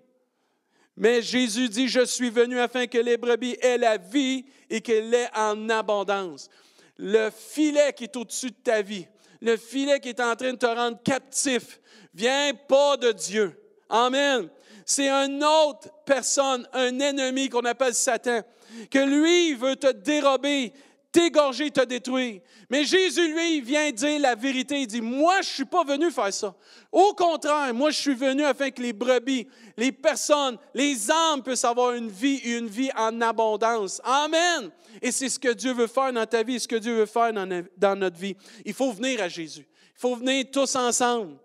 Mais 0.98 1.22
Jésus 1.22 1.70
dit, 1.70 1.88
je 1.88 2.04
suis 2.04 2.32
venu 2.32 2.60
afin 2.60 2.88
que 2.88 2.98
les 2.98 3.18
brebis 3.18 3.58
aient 3.62 3.78
la 3.78 3.98
vie 3.98 4.44
et 4.72 4.82
qu'elle 4.82 5.14
ait 5.14 5.30
en 5.36 5.70
abondance. 5.70 6.50
Le 6.98 7.30
filet 7.30 7.94
qui 7.94 8.06
est 8.06 8.16
au-dessus 8.16 8.50
de 8.50 8.56
ta 8.64 8.82
vie, 8.82 9.06
le 9.40 9.56
filet 9.56 10.00
qui 10.00 10.10
est 10.10 10.20
en 10.20 10.36
train 10.36 10.54
de 10.54 10.58
te 10.58 10.66
rendre 10.66 10.98
captif, 11.04 11.80
vient 12.14 12.52
pas 12.68 12.98
de 12.98 13.12
Dieu. 13.12 13.58
Amen. 13.90 14.50
C'est 14.86 15.10
une 15.10 15.44
autre 15.44 15.90
personne, 16.06 16.68
un 16.74 17.00
ennemi 17.00 17.50
qu'on 17.50 17.66
appelle 17.66 17.94
Satan, 17.94 18.42
que 18.90 19.00
lui 19.00 19.54
veut 19.54 19.76
te 19.76 19.92
dérober, 19.92 20.74
t'égorger, 21.12 21.72
te 21.72 21.84
détruire. 21.86 22.42
Mais 22.70 22.86
Jésus, 22.86 23.34
lui, 23.34 23.62
vient 23.62 23.92
dire 23.92 24.20
la 24.20 24.34
vérité. 24.34 24.82
Il 24.82 24.88
dit, 24.88 25.02
moi, 25.02 25.36
je 25.42 25.50
ne 25.50 25.54
suis 25.54 25.66
pas 25.66 25.84
venu 25.84 26.10
faire 26.10 26.34
ça. 26.34 26.56
Au 26.92 27.14
contraire, 27.14 27.74
moi, 27.74 27.92
je 27.92 28.00
suis 28.00 28.16
venu 28.16 28.44
afin 28.44 28.72
que 28.72 28.82
les 28.82 28.94
brebis, 28.94 29.48
les 29.76 29.92
personnes, 29.92 30.58
les 30.74 31.12
âmes 31.12 31.44
puissent 31.44 31.66
avoir 31.66 31.94
une 31.94 32.10
vie, 32.10 32.38
une 32.38 32.68
vie 32.68 32.90
en 32.96 33.20
abondance. 33.22 34.02
Amen. 34.04 34.72
Et 35.02 35.12
c'est 35.12 35.30
ce 35.30 35.38
que 35.38 35.54
Dieu 35.54 35.74
veut 35.74 35.88
faire 35.88 36.14
dans 36.14 36.26
ta 36.26 36.44
vie, 36.44 36.60
ce 36.60 36.68
que 36.68 36.78
Dieu 36.78 36.96
veut 36.96 37.06
faire 37.06 37.34
dans 37.34 37.96
notre 38.00 38.18
vie. 38.18 38.36
Il 38.66 38.74
faut 38.74 38.92
venir 38.92 39.22
à 39.22 39.28
Jésus. 39.28 39.68
Il 39.98 40.00
faut 40.00 40.16
venir 40.16 40.46
tous 40.52 40.76
ensemble. 40.76 41.36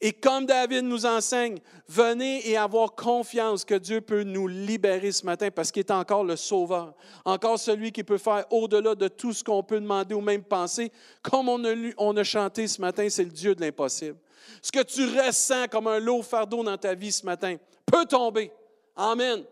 Et 0.00 0.12
comme 0.12 0.44
David 0.44 0.84
nous 0.84 1.06
enseigne, 1.06 1.58
venez 1.88 2.46
et 2.48 2.56
avoir 2.56 2.94
confiance 2.94 3.64
que 3.64 3.74
Dieu 3.74 4.02
peut 4.02 4.24
nous 4.24 4.46
libérer 4.46 5.10
ce 5.10 5.24
matin 5.24 5.48
parce 5.50 5.72
qu'il 5.72 5.80
est 5.80 5.90
encore 5.90 6.22
le 6.22 6.36
Sauveur, 6.36 6.94
encore 7.24 7.58
celui 7.58 7.92
qui 7.92 8.04
peut 8.04 8.18
faire 8.18 8.44
au-delà 8.50 8.94
de 8.94 9.08
tout 9.08 9.32
ce 9.32 9.42
qu'on 9.42 9.62
peut 9.62 9.80
demander 9.80 10.14
ou 10.14 10.20
même 10.20 10.42
penser. 10.42 10.92
Comme 11.22 11.48
on 11.48 11.64
a, 11.64 11.74
on 11.96 12.14
a 12.16 12.24
chanté 12.24 12.68
ce 12.68 12.80
matin, 12.80 13.08
c'est 13.08 13.24
le 13.24 13.30
Dieu 13.30 13.54
de 13.54 13.62
l'impossible. 13.62 14.18
Ce 14.60 14.70
que 14.70 14.82
tu 14.82 15.06
ressens 15.18 15.68
comme 15.68 15.86
un 15.86 15.98
lourd 15.98 16.24
fardeau 16.24 16.62
dans 16.62 16.76
ta 16.76 16.94
vie 16.94 17.12
ce 17.12 17.24
matin 17.24 17.56
peut 17.86 18.04
tomber. 18.04 18.52
Amen. 18.94 19.44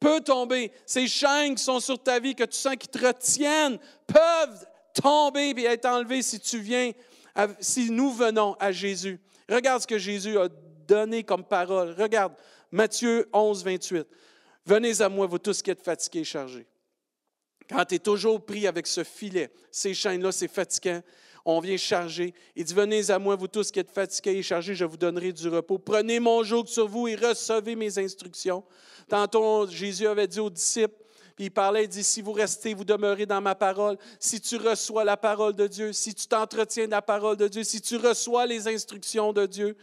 Peut 0.00 0.20
tomber. 0.20 0.72
Ces 0.84 1.06
chaînes 1.06 1.54
qui 1.54 1.62
sont 1.62 1.78
sur 1.78 2.02
ta 2.02 2.18
vie, 2.18 2.34
que 2.34 2.44
tu 2.44 2.56
sens 2.56 2.74
qui 2.76 2.88
te 2.88 3.06
retiennent, 3.06 3.78
peuvent 4.06 4.66
tomber 5.00 5.54
et 5.56 5.64
être 5.64 5.86
enlevées 5.86 6.22
si 6.22 6.40
tu 6.40 6.58
viens, 6.58 6.90
si 7.60 7.90
nous 7.90 8.12
venons 8.12 8.54
à 8.58 8.72
Jésus. 8.72 9.20
Regarde 9.48 9.82
ce 9.82 9.86
que 9.86 9.98
Jésus 9.98 10.38
a 10.38 10.48
donné 10.86 11.24
comme 11.24 11.44
parole. 11.44 11.94
Regarde 11.98 12.34
Matthieu 12.70 13.28
11, 13.32 13.64
28. 13.64 14.06
Venez 14.64 15.00
à 15.00 15.08
moi, 15.08 15.26
vous 15.26 15.38
tous 15.38 15.62
qui 15.62 15.70
êtes 15.70 15.82
fatigués 15.82 16.20
et 16.20 16.24
chargés. 16.24 16.66
Quand 17.68 17.84
tu 17.84 17.96
es 17.96 17.98
toujours 17.98 18.44
pris 18.44 18.66
avec 18.66 18.86
ce 18.86 19.04
filet, 19.04 19.50
ces 19.70 19.94
chaînes-là, 19.94 20.32
c'est 20.32 20.48
fatigant. 20.48 21.00
On 21.44 21.58
vient 21.58 21.76
charger. 21.76 22.34
Il 22.54 22.64
dit 22.64 22.74
Venez 22.74 23.10
à 23.10 23.18
moi, 23.18 23.34
vous 23.34 23.48
tous 23.48 23.72
qui 23.72 23.80
êtes 23.80 23.90
fatigués 23.90 24.38
et 24.38 24.42
chargés, 24.42 24.74
je 24.74 24.84
vous 24.84 24.96
donnerai 24.96 25.32
du 25.32 25.48
repos. 25.48 25.78
Prenez 25.78 26.20
mon 26.20 26.44
joug 26.44 26.66
sur 26.66 26.86
vous 26.86 27.08
et 27.08 27.16
recevez 27.16 27.74
mes 27.74 27.98
instructions. 27.98 28.64
Tantôt, 29.08 29.66
Jésus 29.66 30.06
avait 30.06 30.28
dit 30.28 30.38
aux 30.38 30.50
disciples 30.50 31.01
puis 31.34 31.46
il 31.46 31.50
parlait, 31.50 31.84
il 31.84 31.88
dit, 31.88 32.04
si 32.04 32.20
vous 32.22 32.32
restez, 32.32 32.74
vous 32.74 32.84
demeurez 32.84 33.26
dans 33.26 33.40
ma 33.40 33.54
parole, 33.54 33.96
si 34.18 34.40
tu 34.40 34.56
reçois 34.56 35.04
la 35.04 35.16
parole 35.16 35.54
de 35.54 35.66
Dieu, 35.66 35.92
si 35.92 36.14
tu 36.14 36.26
t'entretiens 36.26 36.86
de 36.86 36.90
la 36.90 37.02
parole 37.02 37.36
de 37.36 37.48
Dieu, 37.48 37.64
si 37.64 37.80
tu 37.80 37.96
reçois 37.96 38.46
les 38.46 38.68
instructions 38.68 39.32
de 39.32 39.46
Dieu, 39.46 39.76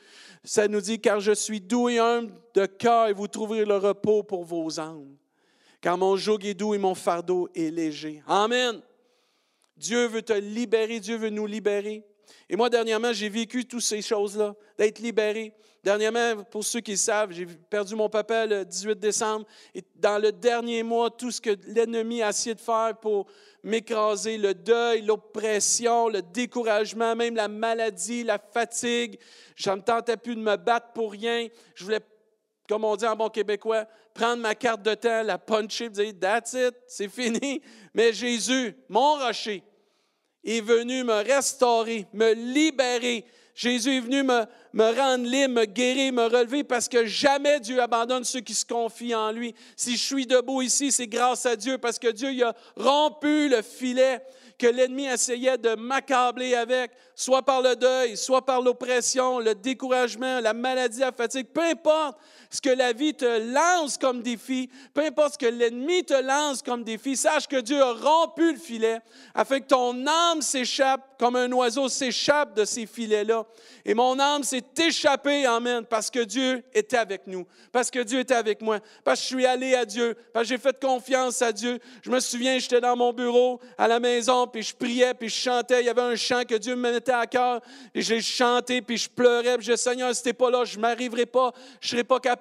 ça 0.43 0.67
nous 0.67 0.81
dit, 0.81 0.99
car 0.99 1.19
je 1.19 1.31
suis 1.31 1.59
doux 1.59 1.89
et 1.89 1.99
humble 1.99 2.31
de 2.53 2.65
cœur 2.65 3.07
et 3.07 3.13
vous 3.13 3.27
trouverez 3.27 3.65
le 3.65 3.77
repos 3.77 4.23
pour 4.23 4.43
vos 4.43 4.79
âmes. 4.79 5.15
Car 5.81 5.97
mon 5.97 6.15
joug 6.17 6.39
est 6.43 6.53
doux 6.53 6.73
et 6.73 6.77
mon 6.77 6.95
fardeau 6.95 7.49
est 7.55 7.73
léger. 7.73 8.21
Amen. 8.27 8.81
Dieu 9.77 10.07
veut 10.07 10.21
te 10.21 10.33
libérer, 10.33 10.99
Dieu 10.99 11.15
veut 11.15 11.29
nous 11.29 11.45
libérer. 11.45 12.03
Et 12.49 12.55
moi, 12.55 12.69
dernièrement, 12.69 13.13
j'ai 13.13 13.29
vécu 13.29 13.65
toutes 13.65 13.81
ces 13.81 14.01
choses-là, 14.01 14.55
d'être 14.77 14.99
libéré. 14.99 15.53
Dernièrement, 15.83 16.43
pour 16.43 16.63
ceux 16.65 16.81
qui 16.81 16.97
savent, 16.97 17.31
j'ai 17.31 17.45
perdu 17.45 17.95
mon 17.95 18.09
papa 18.09 18.45
le 18.45 18.65
18 18.65 18.99
décembre. 18.99 19.45
Et 19.73 19.83
dans 19.95 20.21
le 20.21 20.31
dernier 20.31 20.83
mois, 20.83 21.09
tout 21.09 21.31
ce 21.31 21.39
que 21.39 21.55
l'ennemi 21.67 22.21
a 22.21 22.29
essayé 22.29 22.53
de 22.53 22.59
faire 22.59 22.97
pour 23.01 23.27
m'écraser, 23.63 24.37
le 24.37 24.53
deuil, 24.53 25.01
l'oppression, 25.01 26.09
le 26.09 26.21
découragement, 26.21 27.15
même 27.15 27.35
la 27.35 27.47
maladie, 27.47 28.23
la 28.23 28.37
fatigue. 28.37 29.17
Je 29.55 29.69
ne 29.69 29.79
tentais 29.81 30.17
plus 30.17 30.35
de 30.35 30.41
me 30.41 30.57
battre 30.57 30.91
pour 30.93 31.11
rien. 31.11 31.47
Je 31.75 31.85
voulais, 31.85 32.01
comme 32.67 32.83
on 32.83 32.95
dit 32.97 33.05
en 33.05 33.15
bon 33.15 33.29
québécois, 33.29 33.85
prendre 34.13 34.41
ma 34.41 34.55
carte 34.55 34.81
de 34.81 34.93
temps, 34.95 35.23
la 35.23 35.37
puncher, 35.37 35.89
dire 35.89 36.13
That's 36.19 36.53
it, 36.53 36.75
c'est 36.87 37.09
fini. 37.09 37.61
Mais 37.93 38.11
Jésus, 38.11 38.75
mon 38.89 39.15
rocher, 39.15 39.63
est 40.43 40.61
venu 40.61 41.03
me 41.03 41.23
restaurer, 41.23 42.05
me 42.13 42.33
libérer. 42.33 43.25
Jésus 43.59 43.97
est 43.97 43.99
venu 43.99 44.23
me, 44.23 44.45
me 44.71 44.97
rendre 44.97 45.25
libre, 45.25 45.55
me 45.55 45.65
guérir, 45.65 46.13
me 46.13 46.23
relever, 46.23 46.63
parce 46.63 46.87
que 46.87 47.05
jamais 47.05 47.59
Dieu 47.59 47.81
abandonne 47.81 48.23
ceux 48.23 48.39
qui 48.39 48.53
se 48.53 48.65
confient 48.65 49.15
en 49.15 49.33
lui. 49.33 49.53
Si 49.75 49.97
je 49.97 50.01
suis 50.01 50.25
debout 50.25 50.61
ici, 50.61 50.93
c'est 50.93 51.07
grâce 51.07 51.45
à 51.45 51.57
Dieu, 51.57 51.77
parce 51.77 51.99
que 51.99 52.07
Dieu 52.07 52.29
a 52.41 52.55
rompu 52.77 53.49
le 53.49 53.61
filet 53.61 54.21
que 54.57 54.65
l'ennemi 54.65 55.07
essayait 55.07 55.57
de 55.57 55.75
m'accabler 55.75 56.55
avec, 56.55 56.91
soit 57.13 57.41
par 57.41 57.61
le 57.61 57.75
deuil, 57.75 58.15
soit 58.15 58.45
par 58.45 58.61
l'oppression, 58.61 59.39
le 59.39 59.53
découragement, 59.53 60.39
la 60.39 60.53
maladie, 60.53 61.01
la 61.01 61.11
fatigue, 61.11 61.47
peu 61.47 61.63
importe 61.63 62.17
ce 62.49 62.61
que 62.61 62.69
la 62.69 62.93
vie 62.93 63.13
te 63.13 63.53
lance 63.53 63.97
comme 63.97 64.21
défi, 64.21 64.69
peu 64.93 65.03
importe 65.03 65.33
ce 65.33 65.37
que 65.39 65.45
l'ennemi 65.45 66.03
te 66.03 66.19
lance 66.21 66.61
comme 66.61 66.83
défi, 66.83 67.17
sache 67.17 67.47
que 67.47 67.59
Dieu 67.59 67.81
a 67.81 67.93
rompu 67.93 68.53
le 68.53 68.59
filet 68.59 68.99
afin 69.33 69.59
que 69.59 69.67
ton 69.67 70.05
âme 70.05 70.41
s'échappe 70.41 71.17
comme 71.19 71.35
un 71.35 71.51
oiseau 71.51 71.89
s'échappe 71.89 72.55
de 72.55 72.65
ces 72.65 72.85
filets-là. 72.85 73.45
Et 73.83 73.93
mon 73.93 74.19
âme 74.19 74.43
s'est 74.43 74.59
s'est 74.59 74.85
échappé, 74.87 75.45
Amen, 75.45 75.85
parce 75.85 76.09
que 76.09 76.19
Dieu 76.19 76.63
était 76.73 76.97
avec 76.97 77.27
nous, 77.27 77.45
parce 77.71 77.89
que 77.89 77.99
Dieu 77.99 78.19
était 78.19 78.35
avec 78.35 78.61
moi, 78.61 78.79
parce 79.03 79.19
que 79.19 79.23
je 79.23 79.35
suis 79.35 79.45
allé 79.45 79.75
à 79.75 79.85
Dieu, 79.85 80.15
parce 80.33 80.43
que 80.43 80.49
j'ai 80.49 80.57
fait 80.57 80.79
confiance 80.79 81.41
à 81.41 81.51
Dieu. 81.51 81.79
Je 82.01 82.09
me 82.09 82.19
souviens, 82.19 82.57
j'étais 82.59 82.81
dans 82.81 82.95
mon 82.95 83.13
bureau 83.13 83.59
à 83.77 83.87
la 83.87 83.99
maison, 83.99 84.47
puis 84.47 84.63
je 84.63 84.75
priais, 84.75 85.13
puis 85.13 85.29
je 85.29 85.35
chantais. 85.35 85.81
Il 85.81 85.85
y 85.85 85.89
avait 85.89 86.01
un 86.01 86.15
chant 86.15 86.43
que 86.43 86.55
Dieu 86.55 86.75
me 86.75 86.91
mettait 86.91 87.11
à 87.11 87.25
cœur, 87.27 87.61
et 87.93 88.01
j'ai 88.01 88.21
chanté, 88.21 88.81
puis 88.81 88.97
je 88.97 89.09
pleurais, 89.09 89.57
puis 89.57 89.67
je 89.67 89.75
Seigneur, 89.75 90.13
si 90.13 90.23
t'es 90.23 90.33
pas 90.33 90.49
là, 90.49 90.65
je 90.65 90.79
m'arriverai 90.79 91.25
pas, 91.25 91.53
je 91.81 91.89
serai 91.89 92.03
pas 92.03 92.19
capable, 92.19 92.38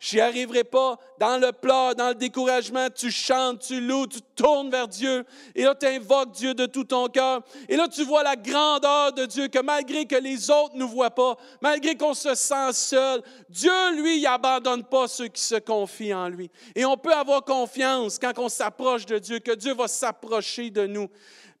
j'y 0.00 0.20
arriverai 0.20 0.64
pas. 0.64 0.98
Dans 1.18 1.38
le 1.38 1.52
plat, 1.52 1.94
dans 1.94 2.08
le 2.08 2.14
découragement, 2.14 2.88
tu 2.94 3.10
chantes, 3.10 3.60
tu 3.60 3.80
loues, 3.80 4.06
tu 4.06 4.20
tournes 4.34 4.70
vers 4.70 4.88
Dieu, 4.88 5.24
et 5.54 5.62
là, 5.62 5.74
tu 5.74 5.86
invoques 5.86 6.32
Dieu 6.32 6.52
de 6.54 6.66
tout 6.66 6.84
ton 6.84 7.06
cœur. 7.08 7.42
Et 7.68 7.76
là, 7.76 7.86
tu 7.86 8.04
vois 8.04 8.22
la 8.22 8.34
grandeur 8.34 9.12
de 9.12 9.26
Dieu, 9.26 9.48
que 9.48 9.60
malgré 9.60 10.06
que 10.06 10.16
les 10.16 10.50
autres 10.50 10.74
ne 10.74 10.80
nous 10.80 10.88
voient 10.88 11.10
pas, 11.10 11.36
malgré 11.60 11.96
qu'on 11.96 12.14
se 12.14 12.34
sent 12.34 12.72
seul, 12.72 13.22
Dieu, 13.48 13.70
lui, 13.96 14.18
il 14.18 14.26
abandonne 14.26 14.84
pas 14.84 15.06
ceux 15.06 15.28
qui 15.28 15.42
se 15.42 15.56
confient 15.56 16.14
en 16.14 16.28
lui. 16.28 16.50
Et 16.74 16.84
on 16.84 16.96
peut 16.96 17.12
avoir 17.12 17.44
confiance 17.44 18.18
quand 18.18 18.32
on 18.38 18.48
s'approche 18.48 19.06
de 19.06 19.18
Dieu, 19.18 19.38
que 19.38 19.52
Dieu 19.52 19.74
va 19.74 19.88
s'approcher 19.88 20.70
de 20.70 20.86
nous. 20.86 21.08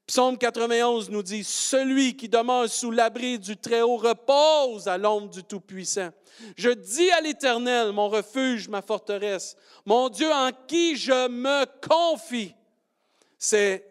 Psaume 0.06 0.36
91 0.36 1.10
nous 1.10 1.22
dit, 1.22 1.44
Celui 1.44 2.16
qui 2.16 2.28
demeure 2.28 2.68
sous 2.68 2.90
l'abri 2.90 3.38
du 3.38 3.56
Très-Haut 3.56 3.96
repose 3.96 4.88
à 4.88 4.98
l'ombre 4.98 5.30
du 5.30 5.44
Tout-Puissant. 5.44 6.10
Je 6.56 6.70
dis 6.70 7.10
à 7.12 7.20
l'Éternel, 7.20 7.92
mon 7.92 8.08
refuge, 8.08 8.68
ma 8.68 8.82
forteresse, 8.82 9.56
mon 9.86 10.08
Dieu 10.08 10.30
en 10.30 10.50
qui 10.66 10.96
je 10.96 11.28
me 11.28 11.64
confie. 11.86 12.54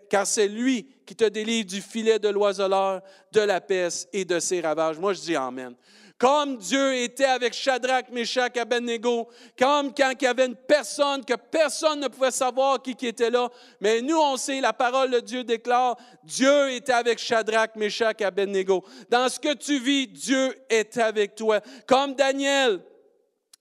Car 0.10 0.26
c'est 0.26 0.48
lui 0.48 0.88
qui 1.06 1.16
te 1.16 1.26
délivre 1.26 1.68
du 1.68 1.82
filet 1.82 2.20
de 2.20 2.30
l'oiseleur, 2.30 3.02
de 3.32 3.42
la 3.42 3.60
peste 3.60 4.08
et 4.14 4.24
de 4.24 4.40
ses 4.40 4.62
ravages. 4.62 4.98
Moi, 4.98 5.14
je 5.14 5.22
dis 5.22 5.36
Amen. 5.36 5.76
Comme 6.22 6.58
Dieu 6.58 6.98
était 6.98 7.26
avec 7.26 7.52
Shadrach, 7.52 8.12
Meshach, 8.12 8.56
Abednego, 8.56 9.28
comme 9.58 9.92
quand 9.92 10.14
il 10.22 10.24
y 10.24 10.28
avait 10.28 10.46
une 10.46 10.56
personne 10.56 11.26
que 11.26 11.34
personne 11.34 12.00
ne 12.00 12.10
pouvait 12.10 12.30
savoir 12.30 12.80
qui, 12.80 12.96
qui 12.96 13.08
était 13.08 13.32
là, 13.32 13.50
mais 13.80 14.02
nous, 14.04 14.20
on 14.20 14.38
sait, 14.38 14.62
la 14.62 14.72
parole 14.72 15.10
de 15.10 15.20
Dieu 15.20 15.44
déclare, 15.44 15.98
Dieu 16.24 16.74
était 16.74 16.94
avec 16.94 17.18
Shadrach, 17.18 17.76
Meshach, 17.76 18.22
Abednego. 18.22 18.86
Dans 19.10 19.28
ce 19.30 19.40
que 19.40 19.56
tu 19.56 19.80
vis, 19.80 20.08
Dieu 20.10 20.56
est 20.70 20.96
avec 21.00 21.34
toi. 21.34 21.60
Comme 21.88 22.14
Daniel, 22.14 22.82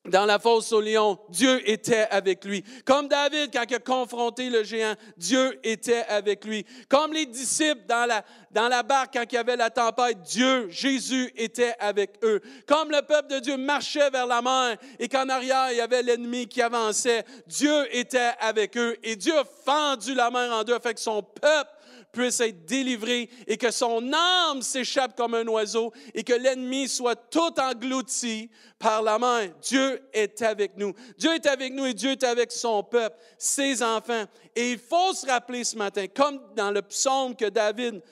dans 0.08 0.24
la 0.24 0.38
fosse 0.38 0.72
au 0.72 0.80
lion, 0.80 1.18
Dieu 1.28 1.68
était 1.68 2.08
avec 2.10 2.44
lui. 2.44 2.64
Comme 2.86 3.06
David, 3.06 3.50
quand 3.52 3.64
il 3.68 3.74
a 3.74 3.78
confronté 3.80 4.48
le 4.48 4.64
géant, 4.64 4.94
Dieu 5.18 5.60
était 5.62 6.04
avec 6.08 6.44
lui. 6.46 6.64
Comme 6.88 7.12
les 7.12 7.26
disciples 7.26 7.84
dans 7.86 8.06
la, 8.06 8.24
dans 8.50 8.68
la 8.68 8.82
barque, 8.82 9.12
quand 9.12 9.24
il 9.30 9.34
y 9.34 9.38
avait 9.38 9.56
la 9.56 9.68
tempête, 9.68 10.22
Dieu, 10.22 10.68
Jésus 10.70 11.30
était 11.36 11.74
avec 11.78 12.12
eux. 12.22 12.40
Comme 12.66 12.90
le 12.90 13.02
peuple 13.02 13.34
de 13.34 13.38
Dieu 13.40 13.58
marchait 13.58 14.08
vers 14.08 14.26
la 14.26 14.40
mer 14.40 14.78
et 14.98 15.06
qu'en 15.06 15.28
arrière, 15.28 15.70
il 15.70 15.76
y 15.76 15.82
avait 15.82 16.02
l'ennemi 16.02 16.48
qui 16.48 16.62
avançait, 16.62 17.24
Dieu 17.46 17.94
était 17.94 18.32
avec 18.40 18.78
eux. 18.78 18.96
Et 19.02 19.16
Dieu 19.16 19.36
a 19.36 19.44
fendu 19.44 20.14
la 20.14 20.30
mer 20.30 20.50
en 20.50 20.64
deux, 20.64 20.78
fait 20.78 20.94
que 20.94 21.00
son 21.00 21.22
peuple 21.22 21.70
puisse 22.12 22.40
être 22.40 22.64
délivré 22.64 23.28
et 23.46 23.56
que 23.56 23.70
son 23.70 24.12
âme 24.12 24.62
s'échappe 24.62 25.16
comme 25.16 25.34
un 25.34 25.46
oiseau 25.46 25.92
et 26.14 26.22
que 26.22 26.32
l'ennemi 26.32 26.88
soit 26.88 27.16
tout 27.16 27.58
englouti 27.58 28.50
par 28.78 29.02
la 29.02 29.18
main. 29.18 29.48
Dieu 29.62 30.02
est 30.12 30.42
avec 30.42 30.76
nous. 30.76 30.94
Dieu 31.18 31.34
est 31.34 31.46
avec 31.46 31.72
nous 31.72 31.86
et 31.86 31.94
Dieu 31.94 32.10
est 32.10 32.24
avec 32.24 32.52
son 32.52 32.82
peuple, 32.82 33.16
ses 33.38 33.82
enfants. 33.82 34.24
Et 34.56 34.72
il 34.72 34.78
faut 34.78 35.12
se 35.12 35.26
rappeler 35.26 35.64
ce 35.64 35.76
matin, 35.76 36.06
comme 36.14 36.40
dans 36.56 36.70
le 36.70 36.82
psaume 36.82 37.36
que 37.36 37.48
David 37.48 38.02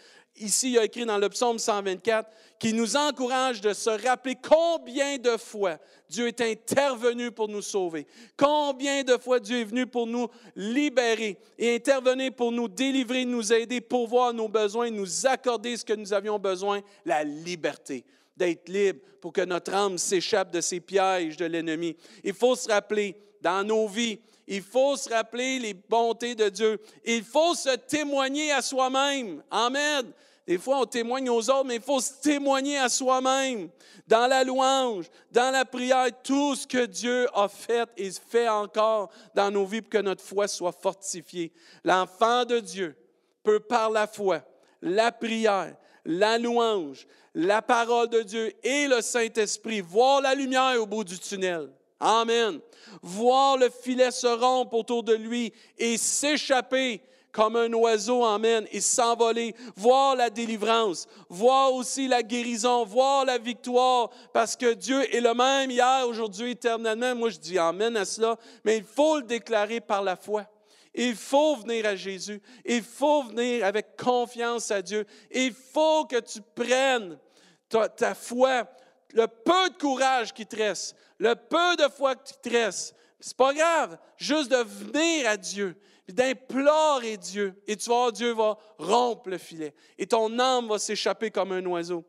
ici 0.41 0.73
il 0.73 0.79
a 0.79 0.85
écrit 0.85 1.05
dans 1.05 1.19
le 1.19 1.29
psaume 1.29 1.59
124, 1.59 2.29
qui 2.59 2.73
nous 2.73 2.97
encourage 2.97 3.61
de 3.61 3.73
se 3.73 3.91
rappeler 3.91 4.37
combien 4.37 5.19
de 5.19 5.37
fois 5.37 5.79
Dieu 6.09 6.27
est 6.27 6.41
intervenu 6.41 7.31
pour 7.31 7.49
nous 7.49 7.63
sauver, 7.63 8.07
combien 8.37 9.05
de 9.05 9.17
fois 9.19 9.41
Dieu 9.41 9.61
est 9.61 9.65
venu 9.65 9.87
pour 9.87 10.07
nous 10.07 10.29
libérer 10.57 11.39
et 11.59 11.75
intervenir 11.75 12.33
pour 12.35 12.51
nous 12.51 12.69
délivrer, 12.69 13.25
nous 13.25 13.53
aider, 13.53 13.81
pourvoir 13.81 14.33
nos 14.33 14.49
besoins, 14.49 14.91
nous 14.91 15.27
accorder 15.27 15.77
ce 15.77 15.85
que 15.85 15.93
nous 15.93 16.13
avions 16.13 16.39
besoin, 16.39 16.81
la 17.05 17.25
liberté 17.25 18.05
d'être 18.37 18.69
libre 18.69 19.01
pour 19.21 19.33
que 19.33 19.45
notre 19.45 19.75
âme 19.75 19.99
s'échappe 19.99 20.53
de 20.53 20.61
ces 20.61 20.81
pièges 20.81 21.37
de 21.37 21.45
l'ennemi. 21.45 21.97
Il 22.25 22.35
faut 22.35 22.55
se 22.55 22.69
rappeler 22.69 23.17
dans 23.41 23.65
nos 23.65 23.87
vies, 23.89 24.21
il 24.51 24.63
faut 24.63 24.97
se 24.97 25.11
rappeler 25.11 25.59
les 25.59 25.75
bontés 25.75 26.35
de 26.35 26.49
Dieu. 26.49 26.81
Il 27.05 27.23
faut 27.23 27.55
se 27.55 27.77
témoigner 27.77 28.51
à 28.51 28.63
soi-même. 28.63 29.43
Amen. 29.51 30.11
Des 30.49 30.57
fois, 30.57 30.81
on 30.81 30.87
témoigne 30.87 31.29
aux 31.29 31.51
autres, 31.51 31.67
mais 31.67 31.77
il 31.77 31.83
faut 31.83 32.01
se 32.01 32.23
témoigner 32.23 32.79
à 32.79 32.89
soi-même, 32.89 33.69
dans 34.07 34.27
la 34.27 34.43
louange, 34.45 35.05
dans 35.31 35.53
la 35.53 35.67
prière, 35.67 36.07
tout 36.25 36.55
ce 36.55 36.67
que 36.67 36.87
Dieu 36.87 37.29
a 37.35 37.49
fait 37.49 37.87
et 37.99 38.11
fait 38.11 38.49
encore 38.49 39.11
dans 39.35 39.51
nos 39.51 39.67
vies 39.67 39.83
pour 39.83 39.91
que 39.91 39.99
notre 39.99 40.25
foi 40.25 40.49
soit 40.49 40.73
fortifiée. 40.73 41.53
L'enfant 41.85 42.47
de 42.47 42.61
Dieu 42.61 42.97
peut 43.43 43.61
par 43.61 43.91
la 43.91 44.07
foi, 44.07 44.41
la 44.81 45.13
prière, 45.13 45.77
la 46.07 46.39
louange, 46.39 47.07
la 47.35 47.61
parole 47.61 48.09
de 48.09 48.23
Dieu 48.23 48.51
et 48.63 48.87
le 48.89 49.03
Saint-Esprit 49.03 49.83
voir 49.83 50.23
la 50.23 50.35
lumière 50.35 50.81
au 50.81 50.87
bout 50.87 51.05
du 51.05 51.19
tunnel. 51.19 51.69
Amen. 52.01 52.59
Voir 53.03 53.59
le 53.59 53.69
filet 53.69 54.13
se 54.13 54.27
rompre 54.27 54.73
autour 54.73 55.03
de 55.03 55.13
lui 55.13 55.53
et 55.77 55.99
s'échapper 55.99 57.03
comme 57.39 57.55
un 57.55 57.73
oiseau 57.73 58.25
emmène 58.25 58.67
et 58.73 58.81
s'envoler, 58.81 59.55
voir 59.77 60.17
la 60.17 60.29
délivrance, 60.29 61.07
voir 61.29 61.73
aussi 61.73 62.09
la 62.09 62.25
guérison, 62.25 62.85
voir 62.85 63.25
la 63.25 63.39
victoire, 63.39 64.11
parce 64.33 64.57
que 64.57 64.75
Dieu 64.75 65.15
est 65.15 65.21
le 65.21 65.33
même 65.35 65.71
hier, 65.71 66.05
aujourd'hui, 66.09 66.51
éternellement. 66.51 67.15
Moi, 67.15 67.31
je 67.31 67.39
dis 67.39 67.57
Amen 67.57 67.97
à 67.97 68.05
cela, 68.05 68.37
mais 68.65 68.79
il 68.79 68.83
faut 68.83 69.19
le 69.19 69.23
déclarer 69.23 69.81
par 69.81 70.03
la 70.03 70.17
foi. 70.17 70.47
Il 70.93 71.15
faut 71.15 71.55
venir 71.55 71.87
à 71.87 71.95
Jésus. 71.95 72.43
Il 72.65 72.83
faut 72.83 73.23
venir 73.23 73.65
avec 73.65 73.97
confiance 73.97 74.73
à 74.73 74.83
Dieu. 74.83 75.07
Il 75.31 75.53
faut 75.53 76.07
que 76.07 76.19
tu 76.19 76.41
prennes 76.57 77.21
ta, 77.69 77.89
ta 77.89 78.17
foi, 78.17 78.67
le 79.15 79.29
peu 79.29 79.71
de 79.71 79.79
courage 79.79 80.35
qui 80.35 80.45
te 80.45 80.57
reste, 80.57 80.97
le 81.21 81.37
peu 81.37 81.77
de 81.77 81.89
foi 81.89 82.17
qui 82.17 82.35
te 82.43 82.49
reste. 82.49 82.97
C'est 83.21 83.37
pas 83.37 83.55
grave, 83.55 83.97
juste 84.17 84.51
de 84.51 84.57
venir 84.57 85.29
à 85.29 85.37
Dieu 85.37 85.77
d'implorer 86.09 87.17
Dieu. 87.17 87.55
Et 87.67 87.77
tu 87.77 87.87
vois, 87.91 88.11
Dieu 88.13 88.33
va 88.33 88.57
rompre 88.79 89.29
le 89.29 89.39
filet. 89.39 89.75
Et 89.99 90.07
ton 90.07 90.39
âme 90.39 90.69
va 90.69 90.79
s'échapper 90.79 91.31
comme 91.31 91.53
un 91.53 91.65
oiseau. 91.67 92.05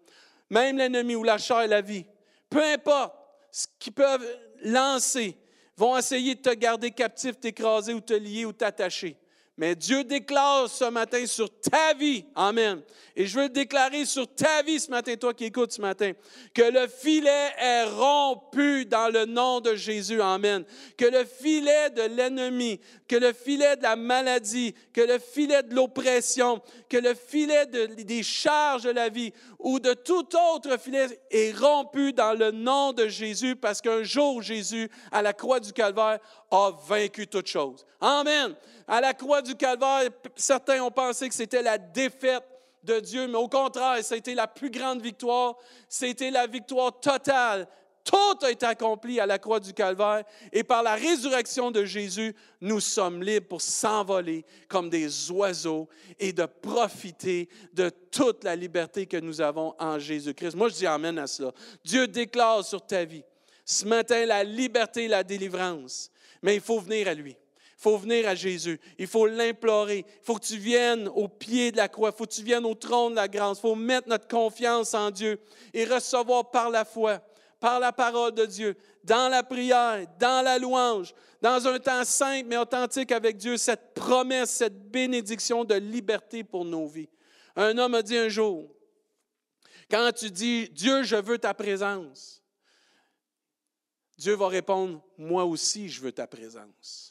Même 0.49 0.77
l'ennemi 0.77 1.15
ou 1.15 1.23
la 1.23 1.37
chair 1.37 1.61
et 1.61 1.67
la 1.67 1.81
vie, 1.81 2.05
peu 2.49 2.63
importe 2.63 3.13
ce 3.51 3.67
qu'ils 3.77 3.93
peuvent 3.93 4.25
lancer, 4.63 5.37
vont 5.77 5.97
essayer 5.97 6.35
de 6.35 6.41
te 6.41 6.53
garder 6.53 6.91
captif, 6.91 7.39
t'écraser 7.39 7.93
ou 7.93 8.01
te 8.01 8.13
lier 8.13 8.45
ou 8.45 8.53
t'attacher. 8.53 9.15
Mais 9.59 9.75
Dieu 9.75 10.05
déclare 10.05 10.69
ce 10.69 10.85
matin 10.85 11.25
sur 11.25 11.49
ta 11.59 11.93
vie, 11.93 12.23
Amen. 12.33 12.81
Et 13.13 13.25
je 13.25 13.35
veux 13.35 13.43
le 13.43 13.49
déclarer 13.49 14.05
sur 14.05 14.25
ta 14.33 14.61
vie 14.61 14.79
ce 14.79 14.89
matin, 14.89 15.13
toi 15.17 15.33
qui 15.33 15.43
écoutes 15.43 15.73
ce 15.73 15.81
matin, 15.81 16.13
que 16.53 16.61
le 16.61 16.87
filet 16.87 17.49
est 17.59 17.83
rompu 17.83 18.85
dans 18.85 19.11
le 19.11 19.25
nom 19.25 19.59
de 19.59 19.75
Jésus, 19.75 20.21
Amen. 20.21 20.63
Que 20.95 21.03
le 21.03 21.25
filet 21.25 21.89
de 21.89 22.03
l'ennemi, 22.03 22.79
que 23.05 23.17
le 23.17 23.33
filet 23.33 23.75
de 23.75 23.83
la 23.83 23.97
maladie, 23.97 24.73
que 24.93 25.01
le 25.01 25.19
filet 25.19 25.61
de 25.61 25.75
l'oppression, 25.75 26.61
que 26.87 26.95
le 26.95 27.13
filet 27.13 27.65
des 27.65 28.23
charges 28.23 28.83
de 28.83 28.91
la 28.91 29.09
vie 29.09 29.33
ou 29.59 29.81
de 29.81 29.93
tout 29.93 30.25
autre 30.53 30.79
filet 30.79 31.19
est 31.31 31.53
rompu 31.59 32.13
dans 32.13 32.31
le 32.31 32.51
nom 32.51 32.93
de 32.93 33.09
Jésus 33.09 33.57
parce 33.57 33.81
qu'un 33.81 34.03
jour 34.03 34.41
Jésus, 34.41 34.89
à 35.11 35.21
la 35.21 35.33
croix 35.33 35.59
du 35.59 35.73
Calvaire, 35.73 36.19
a 36.49 36.71
vaincu 36.87 37.27
toute 37.27 37.47
chose. 37.47 37.85
Amen. 37.99 38.55
À 38.91 38.99
la 39.01 39.13
croix 39.13 39.43
du 39.43 39.55
Calvaire, 39.55 40.09
certains 40.35 40.81
ont 40.81 40.89
pensé 40.89 41.29
que 41.29 41.35
c'était 41.35 41.61
la 41.61 41.77
défaite 41.77 42.43
de 42.83 42.99
Dieu, 42.99 43.27
mais 43.27 43.37
au 43.37 43.47
contraire, 43.47 44.03
c'était 44.03 44.33
la 44.33 44.47
plus 44.47 44.71
grande 44.71 44.99
victoire. 44.99 45.55
C'était 45.87 46.31
la 46.31 46.47
victoire 46.47 46.99
totale. 46.99 47.67
Tout 48.03 48.43
a 48.43 48.49
été 48.49 48.65
accompli 48.65 49.19
à 49.19 49.27
la 49.27 49.37
croix 49.37 49.59
du 49.59 49.73
Calvaire 49.73 50.23
et 50.51 50.63
par 50.63 50.81
la 50.81 50.95
résurrection 50.95 51.69
de 51.69 51.85
Jésus, 51.85 52.35
nous 52.61 52.79
sommes 52.79 53.21
libres 53.21 53.47
pour 53.47 53.61
s'envoler 53.61 54.43
comme 54.67 54.89
des 54.89 55.29
oiseaux 55.29 55.87
et 56.17 56.33
de 56.33 56.45
profiter 56.45 57.47
de 57.73 57.91
toute 58.09 58.43
la 58.43 58.55
liberté 58.55 59.05
que 59.05 59.17
nous 59.17 59.39
avons 59.39 59.75
en 59.77 59.99
Jésus-Christ. 59.99 60.55
Moi, 60.55 60.69
je 60.69 60.75
dis 60.75 60.87
Amen 60.87 61.19
à 61.19 61.27
cela. 61.27 61.51
Dieu 61.83 62.07
déclare 62.07 62.65
sur 62.65 62.83
ta 62.83 63.05
vie 63.05 63.23
ce 63.63 63.85
matin 63.85 64.25
la 64.25 64.43
liberté 64.43 65.03
et 65.03 65.07
la 65.07 65.23
délivrance, 65.23 66.09
mais 66.41 66.55
il 66.55 66.61
faut 66.61 66.79
venir 66.79 67.07
à 67.07 67.13
lui. 67.13 67.37
Il 67.79 67.83
faut 67.83 67.97
venir 67.97 68.27
à 68.27 68.35
Jésus. 68.35 68.77
Il 68.97 69.07
faut 69.07 69.25
l'implorer. 69.25 69.99
Il 70.05 70.25
faut 70.25 70.35
que 70.35 70.45
tu 70.45 70.57
viennes 70.57 71.07
au 71.07 71.29
pied 71.29 71.71
de 71.71 71.77
la 71.77 71.87
croix. 71.87 72.09
Il 72.13 72.17
faut 72.17 72.25
que 72.25 72.33
tu 72.33 72.43
viennes 72.43 72.65
au 72.65 72.75
trône 72.75 73.13
de 73.13 73.15
la 73.15 73.29
grâce. 73.29 73.59
Il 73.59 73.61
faut 73.61 73.75
mettre 73.75 74.09
notre 74.09 74.27
confiance 74.27 74.93
en 74.93 75.09
Dieu 75.09 75.39
et 75.73 75.85
recevoir 75.85 76.51
par 76.51 76.69
la 76.69 76.83
foi, 76.83 77.21
par 77.57 77.79
la 77.79 77.93
parole 77.93 78.33
de 78.33 78.45
Dieu, 78.45 78.75
dans 79.05 79.29
la 79.29 79.43
prière, 79.43 80.05
dans 80.19 80.43
la 80.43 80.59
louange, 80.59 81.13
dans 81.41 81.65
un 81.69 81.79
temps 81.79 82.03
simple 82.03 82.47
mais 82.49 82.57
authentique 82.57 83.13
avec 83.13 83.37
Dieu, 83.37 83.55
cette 83.55 83.93
promesse, 83.93 84.49
cette 84.49 84.91
bénédiction 84.91 85.63
de 85.63 85.75
liberté 85.75 86.43
pour 86.43 86.65
nos 86.65 86.85
vies. 86.85 87.09
Un 87.55 87.77
homme 87.77 87.95
a 87.95 88.01
dit 88.01 88.17
un 88.17 88.27
jour 88.27 88.69
Quand 89.89 90.11
tu 90.11 90.29
dis, 90.29 90.67
Dieu, 90.67 91.03
je 91.03 91.15
veux 91.15 91.37
ta 91.37 91.53
présence, 91.53 92.43
Dieu 94.17 94.33
va 94.33 94.49
répondre, 94.49 95.01
moi 95.17 95.45
aussi, 95.45 95.87
je 95.87 96.01
veux 96.01 96.11
ta 96.11 96.27
présence. 96.27 97.08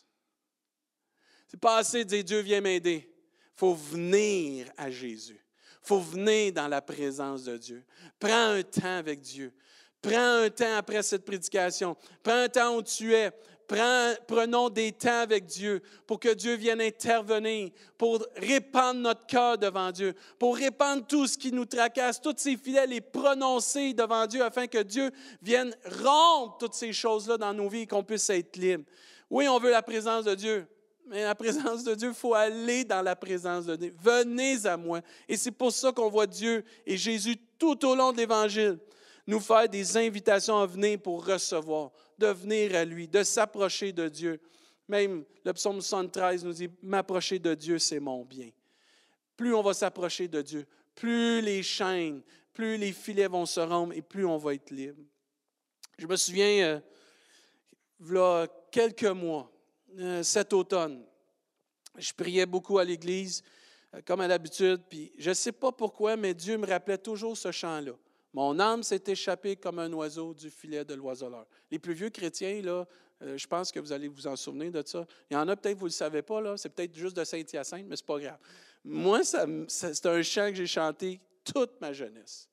C'est 1.48 1.60
pas 1.60 1.78
assez 1.78 2.04
de 2.04 2.08
dire, 2.10 2.24
Dieu, 2.24 2.40
viens 2.40 2.60
m'aider. 2.60 3.10
Faut 3.54 3.74
venir 3.74 4.70
à 4.76 4.90
Jésus. 4.90 5.40
Faut 5.82 5.98
venir 5.98 6.52
dans 6.52 6.68
la 6.68 6.82
présence 6.82 7.44
de 7.44 7.56
Dieu. 7.56 7.84
Prends 8.20 8.50
un 8.50 8.62
temps 8.62 8.98
avec 8.98 9.20
Dieu. 9.20 9.52
Prends 10.00 10.44
un 10.44 10.50
temps 10.50 10.76
après 10.76 11.02
cette 11.02 11.24
prédication. 11.24 11.96
Prends 12.22 12.42
un 12.42 12.48
temps 12.48 12.76
où 12.76 12.82
tu 12.82 13.14
es 13.14 13.32
prenons 14.26 14.70
des 14.70 14.92
temps 14.92 15.20
avec 15.20 15.44
Dieu 15.44 15.82
pour 16.06 16.18
que 16.18 16.32
Dieu 16.32 16.54
vienne 16.54 16.80
intervenir, 16.80 17.70
pour 17.98 18.24
répandre 18.36 19.00
notre 19.00 19.26
cœur 19.26 19.58
devant 19.58 19.92
Dieu, 19.92 20.14
pour 20.38 20.56
répandre 20.56 21.06
tout 21.06 21.26
ce 21.26 21.36
qui 21.36 21.52
nous 21.52 21.66
tracasse, 21.66 22.20
tous 22.20 22.34
ces 22.38 22.56
filets, 22.56 22.86
les 22.86 23.02
prononcer 23.02 23.92
devant 23.92 24.26
Dieu 24.26 24.42
afin 24.42 24.66
que 24.66 24.82
Dieu 24.82 25.10
vienne 25.42 25.76
rompre 26.02 26.56
toutes 26.58 26.74
ces 26.74 26.92
choses-là 26.92 27.36
dans 27.36 27.52
nos 27.52 27.68
vies 27.68 27.82
et 27.82 27.86
qu'on 27.86 28.02
puisse 28.02 28.30
être 28.30 28.56
libre. 28.56 28.84
Oui, 29.28 29.46
on 29.48 29.58
veut 29.58 29.70
la 29.70 29.82
présence 29.82 30.24
de 30.24 30.34
Dieu, 30.34 30.66
mais 31.08 31.24
la 31.24 31.34
présence 31.34 31.84
de 31.84 31.94
Dieu, 31.94 32.08
il 32.08 32.14
faut 32.14 32.34
aller 32.34 32.84
dans 32.84 33.02
la 33.02 33.16
présence 33.16 33.66
de 33.66 33.76
Dieu. 33.76 33.94
Venez 34.00 34.66
à 34.66 34.76
moi. 34.76 35.00
Et 35.28 35.36
c'est 35.36 35.50
pour 35.50 35.72
ça 35.72 35.92
qu'on 35.92 36.08
voit 36.08 36.26
Dieu 36.26 36.64
et 36.86 36.96
Jésus 36.96 37.36
tout 37.58 37.86
au 37.86 37.94
long 37.94 38.12
de 38.12 38.18
l'Évangile 38.18 38.78
nous 39.28 39.40
faire 39.40 39.68
des 39.68 39.96
invitations 39.98 40.58
à 40.58 40.64
venir 40.64 40.98
pour 40.98 41.24
recevoir, 41.26 41.90
de 42.16 42.28
venir 42.28 42.74
à 42.74 42.84
lui, 42.84 43.06
de 43.06 43.22
s'approcher 43.22 43.92
de 43.92 44.08
Dieu. 44.08 44.40
Même 44.88 45.22
le 45.44 45.52
psaume 45.52 45.82
73 45.82 46.46
nous 46.46 46.54
dit, 46.54 46.70
m'approcher 46.82 47.38
de 47.38 47.54
Dieu, 47.54 47.78
c'est 47.78 48.00
mon 48.00 48.24
bien. 48.24 48.48
Plus 49.36 49.54
on 49.54 49.60
va 49.60 49.74
s'approcher 49.74 50.28
de 50.28 50.40
Dieu, 50.40 50.66
plus 50.94 51.42
les 51.42 51.62
chaînes, 51.62 52.22
plus 52.54 52.78
les 52.78 52.92
filets 52.92 53.28
vont 53.28 53.44
se 53.44 53.60
rompre 53.60 53.94
et 53.94 54.00
plus 54.00 54.24
on 54.24 54.38
va 54.38 54.54
être 54.54 54.70
libre. 54.70 55.02
Je 55.98 56.06
me 56.06 56.16
souviens, 56.16 56.80
il 58.00 58.10
y 58.10 58.18
a 58.18 58.46
quelques 58.70 59.04
mois, 59.04 59.52
euh, 59.98 60.22
cet 60.22 60.52
automne, 60.52 61.04
je 61.96 62.12
priais 62.12 62.46
beaucoup 62.46 62.78
à 62.78 62.84
l'église, 62.84 63.42
euh, 63.94 64.00
comme 64.04 64.20
à 64.20 64.28
l'habitude, 64.28 64.82
puis 64.88 65.12
je 65.18 65.30
ne 65.30 65.34
sais 65.34 65.52
pas 65.52 65.72
pourquoi, 65.72 66.16
mais 66.16 66.34
Dieu 66.34 66.58
me 66.58 66.66
rappelait 66.66 66.98
toujours 66.98 67.36
ce 67.36 67.50
chant-là. 67.50 67.92
Mon 68.34 68.58
âme 68.60 68.82
s'est 68.82 69.02
échappée 69.06 69.56
comme 69.56 69.78
un 69.78 69.92
oiseau 69.92 70.34
du 70.34 70.50
filet 70.50 70.84
de 70.84 70.94
l'oiseleur. 70.94 71.46
Les 71.70 71.78
plus 71.78 71.94
vieux 71.94 72.10
chrétiens, 72.10 72.62
euh, 72.64 72.84
je 73.36 73.46
pense 73.46 73.72
que 73.72 73.80
vous 73.80 73.92
allez 73.92 74.08
vous 74.08 74.26
en 74.26 74.36
souvenir 74.36 74.70
de 74.70 74.82
ça. 74.86 75.06
Il 75.30 75.34
y 75.34 75.36
en 75.36 75.48
a 75.48 75.56
peut-être, 75.56 75.78
vous 75.78 75.86
ne 75.86 75.90
le 75.90 75.94
savez 75.94 76.22
pas, 76.22 76.40
là, 76.40 76.56
c'est 76.56 76.68
peut-être 76.68 76.94
juste 76.94 77.16
de 77.16 77.24
Saint-Hyacinthe, 77.24 77.86
mais 77.86 77.96
ce 77.96 78.02
n'est 78.02 78.06
pas 78.06 78.18
grave. 78.18 78.38
Moi, 78.84 79.22
c'est 79.24 80.06
un 80.06 80.22
chant 80.22 80.50
que 80.50 80.54
j'ai 80.54 80.66
chanté 80.66 81.20
toute 81.42 81.80
ma 81.80 81.92
jeunesse. 81.92 82.48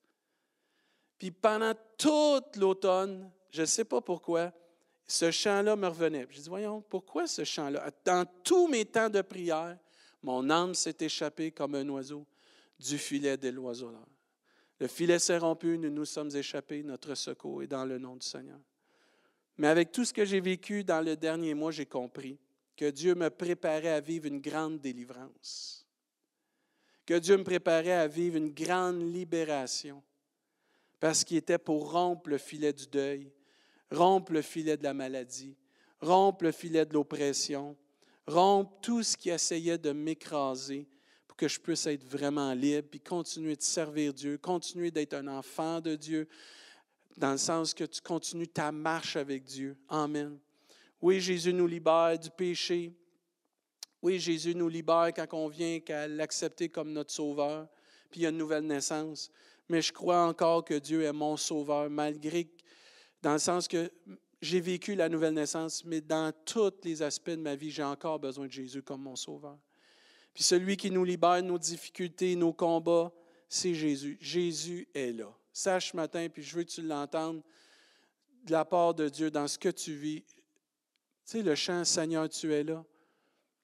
Puis 1.18 1.30
pendant 1.30 1.74
toute 1.96 2.56
l'automne, 2.56 3.30
je 3.50 3.62
ne 3.62 3.66
sais 3.66 3.84
pas 3.84 4.00
pourquoi, 4.00 4.52
ce 5.06 5.30
chant-là 5.30 5.76
me 5.76 5.86
revenait. 5.86 6.26
Je 6.30 6.40
dis, 6.40 6.48
voyons, 6.48 6.82
pourquoi 6.82 7.26
ce 7.26 7.44
chant-là? 7.44 7.90
Dans 8.04 8.26
tous 8.42 8.66
mes 8.66 8.84
temps 8.84 9.08
de 9.08 9.22
prière, 9.22 9.78
mon 10.22 10.50
âme 10.50 10.74
s'est 10.74 10.96
échappée 11.00 11.52
comme 11.52 11.74
un 11.76 11.88
oiseau 11.88 12.26
du 12.78 12.98
filet 12.98 13.36
de 13.36 13.48
l'oiseleur. 13.48 14.06
Le 14.78 14.88
filet 14.88 15.18
s'est 15.18 15.38
rompu, 15.38 15.78
nous 15.78 15.90
nous 15.90 16.04
sommes 16.04 16.34
échappés, 16.34 16.82
notre 16.82 17.14
secours 17.14 17.62
est 17.62 17.68
dans 17.68 17.84
le 17.84 17.98
nom 17.98 18.16
du 18.16 18.26
Seigneur. 18.26 18.58
Mais 19.56 19.68
avec 19.68 19.92
tout 19.92 20.04
ce 20.04 20.12
que 20.12 20.24
j'ai 20.24 20.40
vécu 20.40 20.84
dans 20.84 21.00
le 21.00 21.16
dernier 21.16 21.54
mois, 21.54 21.70
j'ai 21.70 21.86
compris 21.86 22.38
que 22.76 22.90
Dieu 22.90 23.14
me 23.14 23.30
préparait 23.30 23.92
à 23.92 24.00
vivre 24.00 24.26
une 24.26 24.40
grande 24.40 24.80
délivrance, 24.80 25.86
que 27.06 27.14
Dieu 27.14 27.38
me 27.38 27.44
préparait 27.44 27.92
à 27.92 28.06
vivre 28.06 28.36
une 28.36 28.52
grande 28.52 29.00
libération, 29.00 30.02
parce 31.00 31.24
qu'il 31.24 31.38
était 31.38 31.56
pour 31.56 31.92
rompre 31.92 32.28
le 32.28 32.36
filet 32.36 32.72
du 32.72 32.86
deuil, 32.86 33.32
rompre 33.90 34.32
le 34.32 34.42
filet 34.42 34.76
de 34.76 34.82
la 34.82 34.94
maladie, 34.94 35.56
rompre 36.00 36.44
le 36.44 36.52
filet 36.52 36.84
de 36.84 36.94
l'oppression, 36.94 37.76
rompre 38.26 38.72
tout 38.80 39.02
ce 39.02 39.16
qui 39.16 39.30
essayait 39.30 39.78
de 39.78 39.92
m'écraser, 39.92 40.88
que 41.36 41.48
je 41.48 41.60
puisse 41.60 41.86
être 41.86 42.04
vraiment 42.04 42.52
libre, 42.54 42.88
puis 42.90 43.00
continuer 43.00 43.56
de 43.56 43.62
servir 43.62 44.14
Dieu, 44.14 44.38
continuer 44.38 44.90
d'être 44.90 45.14
un 45.14 45.28
enfant 45.28 45.80
de 45.80 45.94
Dieu, 45.94 46.28
dans 47.16 47.32
le 47.32 47.38
sens 47.38 47.74
que 47.74 47.84
tu 47.84 48.00
continues 48.00 48.48
ta 48.48 48.72
marche 48.72 49.16
avec 49.16 49.44
Dieu. 49.44 49.76
Amen. 49.88 50.38
Oui, 51.00 51.20
Jésus 51.20 51.52
nous 51.52 51.66
libère 51.66 52.18
du 52.18 52.30
péché. 52.30 52.92
Oui, 54.02 54.18
Jésus 54.18 54.54
nous 54.54 54.68
libère 54.68 55.12
quand 55.14 55.26
on 55.32 55.48
vient 55.48 55.80
qu'à 55.80 56.08
l'accepter 56.08 56.68
comme 56.68 56.92
notre 56.92 57.12
sauveur, 57.12 57.68
puis 58.10 58.20
il 58.20 58.22
y 58.24 58.26
a 58.26 58.30
une 58.30 58.38
nouvelle 58.38 58.66
naissance. 58.66 59.30
Mais 59.68 59.82
je 59.82 59.92
crois 59.92 60.26
encore 60.26 60.64
que 60.64 60.74
Dieu 60.74 61.02
est 61.02 61.12
mon 61.12 61.36
sauveur, 61.36 61.90
malgré, 61.90 62.48
dans 63.26 63.32
le 63.32 63.40
sens 63.40 63.66
que 63.66 63.90
j'ai 64.40 64.60
vécu 64.60 64.94
la 64.94 65.08
nouvelle 65.08 65.34
naissance, 65.34 65.84
mais 65.84 66.00
dans 66.00 66.32
tous 66.44 66.72
les 66.84 67.02
aspects 67.02 67.30
de 67.30 67.34
ma 67.42 67.56
vie, 67.56 67.72
j'ai 67.72 67.82
encore 67.82 68.20
besoin 68.20 68.46
de 68.46 68.52
Jésus 68.52 68.84
comme 68.84 69.02
mon 69.02 69.16
sauveur. 69.16 69.58
Puis 70.32 70.44
celui 70.44 70.76
qui 70.76 70.92
nous 70.92 71.02
libère 71.02 71.42
de 71.42 71.48
nos 71.48 71.58
difficultés, 71.58 72.36
nos 72.36 72.52
combats, 72.52 73.10
c'est 73.48 73.74
Jésus. 73.74 74.16
Jésus 74.20 74.86
est 74.94 75.10
là. 75.10 75.36
Sache 75.52 75.90
ce 75.90 75.96
matin, 75.96 76.28
puis 76.32 76.44
je 76.44 76.54
veux 76.54 76.62
que 76.62 76.70
tu 76.70 76.82
l'entendes 76.82 77.42
de 78.44 78.52
la 78.52 78.64
part 78.64 78.94
de 78.94 79.08
Dieu 79.08 79.28
dans 79.28 79.48
ce 79.48 79.58
que 79.58 79.70
tu 79.70 79.96
vis. 79.96 80.22
Tu 80.22 80.36
sais, 81.24 81.42
le 81.42 81.56
chant 81.56 81.82
Seigneur, 81.84 82.28
tu 82.28 82.54
es 82.54 82.62
là. 82.62 82.84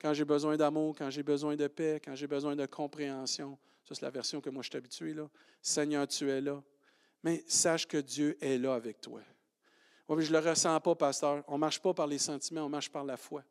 Quand 0.00 0.12
j'ai 0.12 0.24
besoin 0.24 0.56
d'amour, 0.56 0.96
quand 0.98 1.10
j'ai 1.10 1.22
besoin 1.22 1.54
de 1.54 1.68
paix, 1.68 2.02
quand 2.04 2.16
j'ai 2.16 2.26
besoin 2.26 2.56
de 2.56 2.66
compréhension. 2.66 3.56
Ça, 3.84 3.94
c'est 3.94 4.02
la 4.02 4.10
version 4.10 4.40
que 4.40 4.50
moi 4.50 4.64
je 4.64 4.70
suis 4.70 4.76
habitué. 4.76 5.14
Là. 5.14 5.30
Seigneur, 5.60 6.08
tu 6.08 6.28
es 6.28 6.40
là. 6.40 6.60
Mais 7.22 7.44
sache 7.46 7.86
que 7.86 7.98
Dieu 7.98 8.36
est 8.40 8.58
là 8.58 8.74
avec 8.74 9.00
toi. 9.00 9.20
Je 10.20 10.32
ne 10.32 10.38
le 10.38 10.48
ressens 10.48 10.80
pas, 10.80 10.94
pasteur. 10.94 11.44
On 11.48 11.54
ne 11.54 11.58
marche 11.58 11.80
pas 11.80 11.94
par 11.94 12.06
les 12.06 12.18
sentiments, 12.18 12.64
on 12.66 12.68
marche 12.68 12.90
par 12.90 13.04
la 13.04 13.16
foi. 13.16 13.44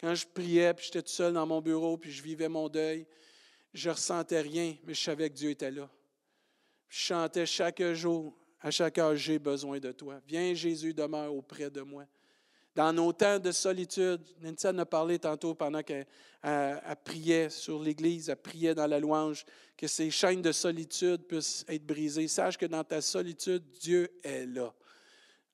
Quand 0.00 0.14
je 0.14 0.26
priais, 0.26 0.72
puis 0.74 0.86
j'étais 0.86 1.02
tout 1.02 1.08
seul 1.08 1.32
dans 1.32 1.46
mon 1.46 1.60
bureau, 1.60 1.96
puis 1.96 2.12
je 2.12 2.22
vivais 2.22 2.48
mon 2.48 2.68
deuil, 2.68 3.06
je 3.74 3.88
ne 3.88 3.94
ressentais 3.94 4.40
rien, 4.40 4.76
mais 4.84 4.94
je 4.94 5.02
savais 5.02 5.28
que 5.28 5.34
Dieu 5.34 5.50
était 5.50 5.70
là. 5.70 5.88
Je 6.88 6.98
chantais 6.98 7.46
chaque 7.46 7.82
jour, 7.92 8.36
à 8.60 8.70
chaque 8.70 8.98
heure, 8.98 9.16
j'ai 9.16 9.38
besoin 9.38 9.78
de 9.78 9.92
toi. 9.92 10.20
Viens, 10.26 10.54
Jésus, 10.54 10.94
demeure 10.94 11.34
auprès 11.34 11.70
de 11.70 11.80
moi. 11.80 12.04
Dans 12.74 12.92
nos 12.92 13.12
temps 13.12 13.40
de 13.40 13.50
solitude, 13.50 14.20
Nancy 14.40 14.68
en 14.68 14.78
a 14.78 14.86
parlé 14.86 15.18
tantôt 15.18 15.54
pendant 15.54 15.82
qu'elle 15.82 16.06
priait 17.04 17.50
sur 17.50 17.82
l'Église, 17.82 18.28
elle 18.28 18.36
priait 18.36 18.74
dans 18.74 18.86
la 18.86 19.00
louange, 19.00 19.44
que 19.76 19.88
ces 19.88 20.10
chaînes 20.12 20.42
de 20.42 20.52
solitude 20.52 21.26
puissent 21.26 21.64
être 21.66 21.84
brisées. 21.84 22.28
Sache 22.28 22.56
que 22.56 22.66
dans 22.66 22.84
ta 22.84 23.00
solitude, 23.00 23.64
Dieu 23.80 24.08
est 24.22 24.46
là. 24.46 24.72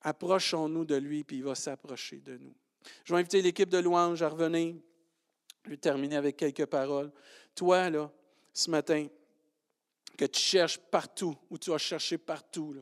Approchons-nous 0.07 0.85
de 0.85 0.95
lui, 0.97 1.23
puis 1.23 1.37
il 1.37 1.43
va 1.43 1.55
s'approcher 1.55 2.17
de 2.17 2.37
nous. 2.37 2.53
Je 3.03 3.11
vais 3.11 3.19
inviter 3.19 3.41
l'équipe 3.41 3.69
de 3.69 3.79
louange 3.79 4.21
à 4.21 4.29
revenir. 4.29 4.75
Je 5.63 5.71
vais 5.71 5.77
terminer 5.77 6.15
avec 6.15 6.37
quelques 6.37 6.67
paroles. 6.67 7.11
Toi, 7.55 7.89
là, 7.89 8.11
ce 8.53 8.69
matin, 8.69 9.07
que 10.15 10.25
tu 10.25 10.39
cherches 10.39 10.77
partout, 10.77 11.35
ou 11.49 11.57
tu 11.57 11.73
as 11.73 11.79
cherché 11.79 12.19
partout. 12.19 12.77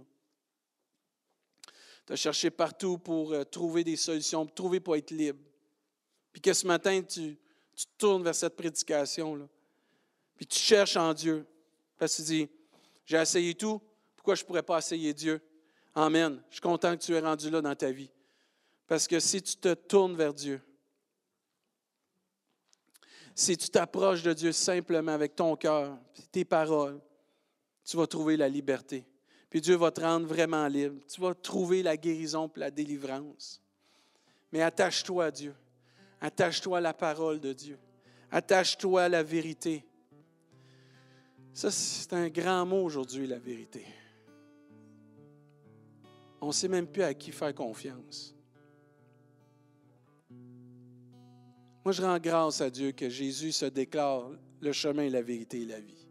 Tu 2.05 2.11
as 2.11 2.17
cherché 2.17 2.51
partout 2.51 2.97
pour 2.97 3.31
euh, 3.31 3.45
trouver 3.45 3.85
des 3.85 3.95
solutions, 3.95 4.45
pour 4.45 4.53
trouver 4.53 4.81
pour 4.81 4.97
être 4.97 5.11
libre. 5.11 5.39
Puis 6.33 6.41
que 6.41 6.51
ce 6.51 6.67
matin, 6.67 7.01
tu, 7.03 7.37
tu 7.73 7.85
tournes 7.97 8.23
vers 8.23 8.35
cette 8.35 8.57
prédication, 8.57 9.37
là. 9.37 9.47
Puis 10.35 10.45
tu 10.45 10.59
cherches 10.59 10.97
en 10.97 11.13
Dieu. 11.13 11.45
Parce 11.97 12.17
que 12.17 12.21
tu 12.21 12.27
dis, 12.27 12.49
j'ai 13.05 13.21
essayé 13.21 13.55
tout, 13.55 13.81
pourquoi 14.13 14.35
je 14.35 14.43
ne 14.43 14.47
pourrais 14.47 14.63
pas 14.63 14.79
essayer 14.79 15.13
Dieu? 15.13 15.41
Amen. 15.95 16.41
Je 16.49 16.55
suis 16.55 16.61
content 16.61 16.95
que 16.95 17.03
tu 17.03 17.13
aies 17.13 17.19
rendu 17.19 17.49
là 17.49 17.61
dans 17.61 17.75
ta 17.75 17.91
vie. 17.91 18.09
Parce 18.87 19.07
que 19.07 19.19
si 19.19 19.41
tu 19.41 19.55
te 19.55 19.73
tournes 19.73 20.15
vers 20.15 20.33
Dieu, 20.33 20.61
si 23.35 23.57
tu 23.57 23.69
t'approches 23.69 24.23
de 24.23 24.33
Dieu 24.33 24.51
simplement 24.51 25.13
avec 25.13 25.35
ton 25.35 25.55
cœur, 25.55 25.97
tes 26.31 26.45
paroles, 26.45 26.99
tu 27.83 27.97
vas 27.97 28.07
trouver 28.07 28.37
la 28.37 28.47
liberté. 28.47 29.05
Puis 29.49 29.61
Dieu 29.61 29.75
va 29.75 29.91
te 29.91 30.01
rendre 30.01 30.27
vraiment 30.27 30.67
libre. 30.67 30.99
Tu 31.07 31.21
vas 31.21 31.33
trouver 31.33 31.83
la 31.83 31.97
guérison 31.97 32.51
et 32.55 32.59
la 32.59 32.71
délivrance. 32.71 33.61
Mais 34.51 34.61
attache-toi 34.61 35.25
à 35.25 35.31
Dieu. 35.31 35.55
Attache-toi 36.21 36.77
à 36.77 36.81
la 36.81 36.93
parole 36.93 37.39
de 37.39 37.53
Dieu. 37.53 37.77
Attache-toi 38.31 39.03
à 39.03 39.09
la 39.09 39.23
vérité. 39.23 39.85
Ça, 41.53 41.69
c'est 41.69 42.13
un 42.13 42.29
grand 42.29 42.65
mot 42.65 42.83
aujourd'hui, 42.83 43.27
la 43.27 43.37
vérité. 43.37 43.85
On 46.43 46.47
ne 46.47 46.51
sait 46.51 46.67
même 46.67 46.87
plus 46.87 47.03
à 47.03 47.13
qui 47.13 47.31
faire 47.31 47.55
confiance. 47.55 48.35
Moi, 51.85 51.93
je 51.93 52.01
rends 52.01 52.19
grâce 52.19 52.59
à 52.59 52.69
Dieu 52.69 52.91
que 52.91 53.07
Jésus 53.07 53.53
se 53.53 53.65
déclare 53.65 54.29
le 54.59 54.73
chemin, 54.73 55.09
la 55.09 55.21
vérité 55.21 55.61
et 55.61 55.65
la 55.65 55.79
vie. 55.79 56.05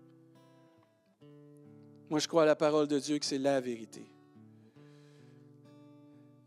Moi, 2.09 2.19
je 2.19 2.27
crois 2.27 2.45
à 2.45 2.47
la 2.47 2.57
parole 2.57 2.89
de 2.89 2.99
Dieu 2.99 3.19
que 3.19 3.27
c'est 3.27 3.37
la 3.37 3.61
vérité. 3.61 4.07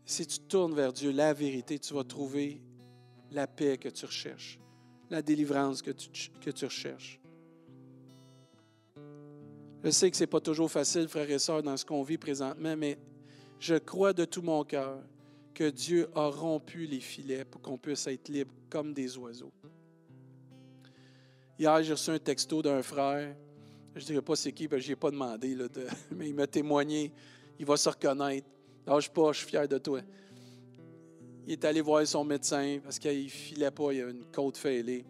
Si 0.04 0.26
tu 0.26 0.40
tournes 0.40 0.74
vers 0.74 0.92
Dieu, 0.92 1.12
la 1.12 1.32
vérité, 1.32 1.78
tu 1.78 1.94
vas 1.94 2.02
trouver 2.02 2.60
la 3.30 3.46
paix 3.46 3.78
que 3.78 3.88
tu 3.88 4.04
recherches, 4.04 4.58
la 5.10 5.22
délivrance 5.22 5.80
que 5.80 5.92
tu, 5.92 6.30
que 6.40 6.64
recherches. 6.64 7.20
Je 9.84 9.90
sais 9.90 10.10
que 10.10 10.16
ce 10.16 10.24
n'est 10.24 10.28
pas 10.28 10.40
toujours 10.40 10.72
facile, 10.72 11.06
frères 11.06 11.30
et 11.30 11.38
sœurs, 11.38 11.62
dans 11.62 11.76
ce 11.76 11.84
qu'on 11.84 12.02
vit 12.02 12.18
présentement, 12.18 12.76
mais 12.76 12.98
je 13.58 13.74
crois 13.76 14.12
de 14.12 14.24
tout 14.24 14.42
mon 14.42 14.64
cœur 14.64 15.02
que 15.54 15.70
Dieu 15.70 16.08
a 16.14 16.28
rompu 16.28 16.86
les 16.86 17.00
filets 17.00 17.44
pour 17.44 17.62
qu'on 17.62 17.78
puisse 17.78 18.06
être 18.06 18.28
libre 18.28 18.52
comme 18.68 18.92
des 18.92 19.16
oiseaux. 19.16 19.52
Hier, 21.58 21.82
j'ai 21.82 21.92
reçu 21.92 22.10
un 22.10 22.18
texto 22.18 22.60
d'un 22.60 22.82
frère. 22.82 23.34
Je 23.94 24.00
ne 24.00 24.06
dirais 24.06 24.22
pas 24.22 24.36
c'est 24.36 24.52
qui, 24.52 24.68
parce 24.68 24.82
que 24.82 24.88
je 24.88 24.92
ai 24.92 24.96
pas 24.96 25.10
demandé, 25.10 25.56
mais 26.10 26.28
il 26.28 26.34
m'a 26.34 26.46
témoigné. 26.46 27.10
Il 27.58 27.64
va 27.64 27.78
se 27.78 27.88
reconnaître. 27.88 28.46
Lâche 28.86 29.08
pas, 29.08 29.32
je 29.32 29.38
suis 29.38 29.48
fier 29.48 29.66
de 29.66 29.78
toi. 29.78 30.00
Il 31.46 31.52
est 31.52 31.64
allé 31.64 31.80
voir 31.80 32.06
son 32.06 32.24
médecin 32.24 32.78
parce 32.82 32.98
qu'il 32.98 33.24
ne 33.24 33.28
filait 33.28 33.70
pas, 33.70 33.92
il 33.92 34.02
a 34.02 34.10
une 34.10 34.24
côte 34.26 34.58
fêlée. 34.58 35.06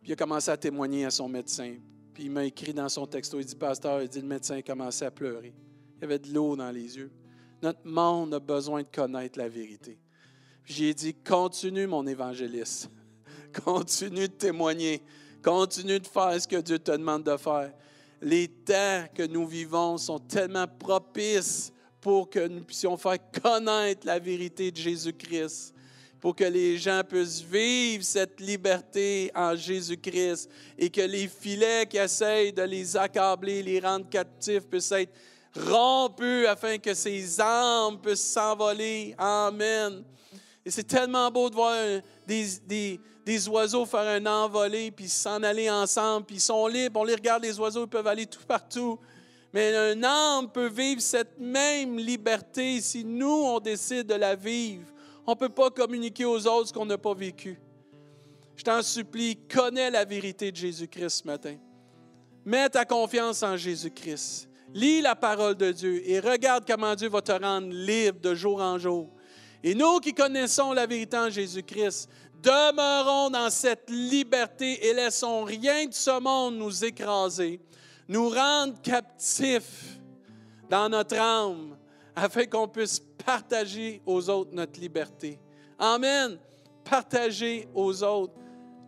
Puis 0.00 0.10
il 0.10 0.12
a 0.14 0.16
commencé 0.16 0.50
à 0.50 0.56
témoigner 0.56 1.04
à 1.04 1.10
son 1.10 1.28
médecin. 1.28 1.76
Puis 2.12 2.24
il 2.24 2.30
m'a 2.30 2.44
écrit 2.44 2.74
dans 2.74 2.88
son 2.88 3.06
texto, 3.06 3.38
il 3.38 3.46
dit, 3.46 3.54
Pasteur, 3.54 4.02
il 4.02 4.08
dit, 4.08 4.20
le 4.20 4.26
médecin 4.26 4.56
a 4.56 4.62
commencé 4.62 5.04
à 5.04 5.10
pleurer. 5.10 5.54
Il 6.02 6.06
y 6.06 6.08
avait 6.08 6.18
de 6.18 6.34
l'eau 6.34 6.56
dans 6.56 6.72
les 6.72 6.96
yeux. 6.96 7.12
Notre 7.62 7.86
monde 7.86 8.34
a 8.34 8.40
besoin 8.40 8.82
de 8.82 8.88
connaître 8.92 9.38
la 9.38 9.48
vérité. 9.48 9.96
J'ai 10.64 10.92
dit, 10.94 11.14
continue 11.14 11.86
mon 11.86 12.04
évangéliste. 12.08 12.90
Continue 13.64 14.26
de 14.28 14.34
témoigner. 14.34 15.00
Continue 15.44 16.00
de 16.00 16.06
faire 16.08 16.42
ce 16.42 16.48
que 16.48 16.56
Dieu 16.56 16.80
te 16.80 16.90
demande 16.90 17.22
de 17.22 17.36
faire. 17.36 17.72
Les 18.20 18.48
temps 18.48 19.04
que 19.14 19.24
nous 19.24 19.46
vivons 19.46 19.96
sont 19.96 20.18
tellement 20.18 20.66
propices 20.66 21.72
pour 22.00 22.28
que 22.28 22.48
nous 22.48 22.64
puissions 22.64 22.96
faire 22.96 23.18
connaître 23.40 24.04
la 24.04 24.18
vérité 24.18 24.72
de 24.72 24.78
Jésus-Christ, 24.78 25.72
pour 26.18 26.34
que 26.34 26.42
les 26.42 26.78
gens 26.78 27.02
puissent 27.08 27.42
vivre 27.42 28.02
cette 28.02 28.40
liberté 28.40 29.30
en 29.36 29.54
Jésus-Christ 29.54 30.50
et 30.76 30.90
que 30.90 31.02
les 31.02 31.28
filets 31.28 31.86
qui 31.86 31.98
essayent 31.98 32.52
de 32.52 32.62
les 32.62 32.96
accabler, 32.96 33.62
les 33.62 33.78
rendre 33.78 34.08
captifs, 34.08 34.66
puissent 34.66 34.90
être 34.90 35.12
rompus 35.56 36.46
afin 36.46 36.78
que 36.78 36.94
ces 36.94 37.40
âmes 37.40 38.00
puissent 38.00 38.32
s'envoler. 38.32 39.14
Amen. 39.18 40.04
Et 40.64 40.70
c'est 40.70 40.84
tellement 40.84 41.30
beau 41.30 41.50
de 41.50 41.54
voir 41.54 41.74
des, 42.26 42.46
des, 42.66 43.00
des 43.24 43.48
oiseaux 43.48 43.84
faire 43.84 44.06
un 44.06 44.26
envolé, 44.26 44.90
puis 44.90 45.08
s'en 45.08 45.42
aller 45.42 45.68
ensemble, 45.70 46.26
puis 46.26 46.36
ils 46.36 46.40
sont 46.40 46.66
libres. 46.66 47.00
On 47.00 47.04
les 47.04 47.14
regarde, 47.14 47.42
les 47.42 47.58
oiseaux, 47.58 47.84
ils 47.84 47.88
peuvent 47.88 48.06
aller 48.06 48.26
tout 48.26 48.44
partout. 48.46 48.98
Mais 49.52 49.76
un 49.76 50.02
âme 50.02 50.50
peut 50.50 50.68
vivre 50.68 51.00
cette 51.00 51.38
même 51.38 51.98
liberté 51.98 52.80
si 52.80 53.04
nous, 53.04 53.42
on 53.44 53.60
décide 53.60 54.06
de 54.06 54.14
la 54.14 54.34
vivre. 54.34 54.86
On 55.26 55.32
ne 55.32 55.36
peut 55.36 55.48
pas 55.48 55.70
communiquer 55.70 56.24
aux 56.24 56.46
autres 56.46 56.68
ce 56.68 56.72
qu'on 56.72 56.86
n'a 56.86 56.98
pas 56.98 57.14
vécu. 57.14 57.60
Je 58.56 58.64
t'en 58.64 58.82
supplie, 58.82 59.36
connais 59.36 59.90
la 59.90 60.04
vérité 60.04 60.50
de 60.50 60.56
Jésus-Christ 60.56 61.22
ce 61.22 61.26
matin. 61.26 61.56
Mets 62.44 62.70
ta 62.70 62.84
confiance 62.84 63.42
en 63.42 63.56
Jésus-Christ. 63.56 64.48
Lis 64.74 65.00
la 65.02 65.14
parole 65.14 65.54
de 65.54 65.70
Dieu 65.72 66.02
et 66.08 66.20
regarde 66.20 66.64
comment 66.66 66.94
Dieu 66.94 67.08
va 67.08 67.20
te 67.20 67.32
rendre 67.32 67.68
libre 67.70 68.20
de 68.20 68.34
jour 68.34 68.60
en 68.60 68.78
jour. 68.78 69.10
Et 69.62 69.74
nous 69.74 70.00
qui 70.00 70.12
connaissons 70.12 70.72
la 70.72 70.86
vérité 70.86 71.16
en 71.16 71.30
Jésus-Christ, 71.30 72.08
demeurons 72.42 73.30
dans 73.30 73.50
cette 73.50 73.88
liberté 73.88 74.86
et 74.86 74.94
laissons 74.94 75.44
rien 75.44 75.86
de 75.86 75.94
ce 75.94 76.18
monde 76.20 76.56
nous 76.56 76.84
écraser, 76.84 77.60
nous 78.08 78.28
rendre 78.28 78.80
captifs 78.82 79.98
dans 80.68 80.88
notre 80.88 81.18
âme, 81.18 81.76
afin 82.16 82.46
qu'on 82.46 82.66
puisse 82.66 83.00
partager 83.24 84.02
aux 84.06 84.28
autres 84.28 84.50
notre 84.52 84.80
liberté. 84.80 85.38
Amen. 85.78 86.38
Partager 86.84 87.68
aux 87.74 88.02
autres 88.02 88.34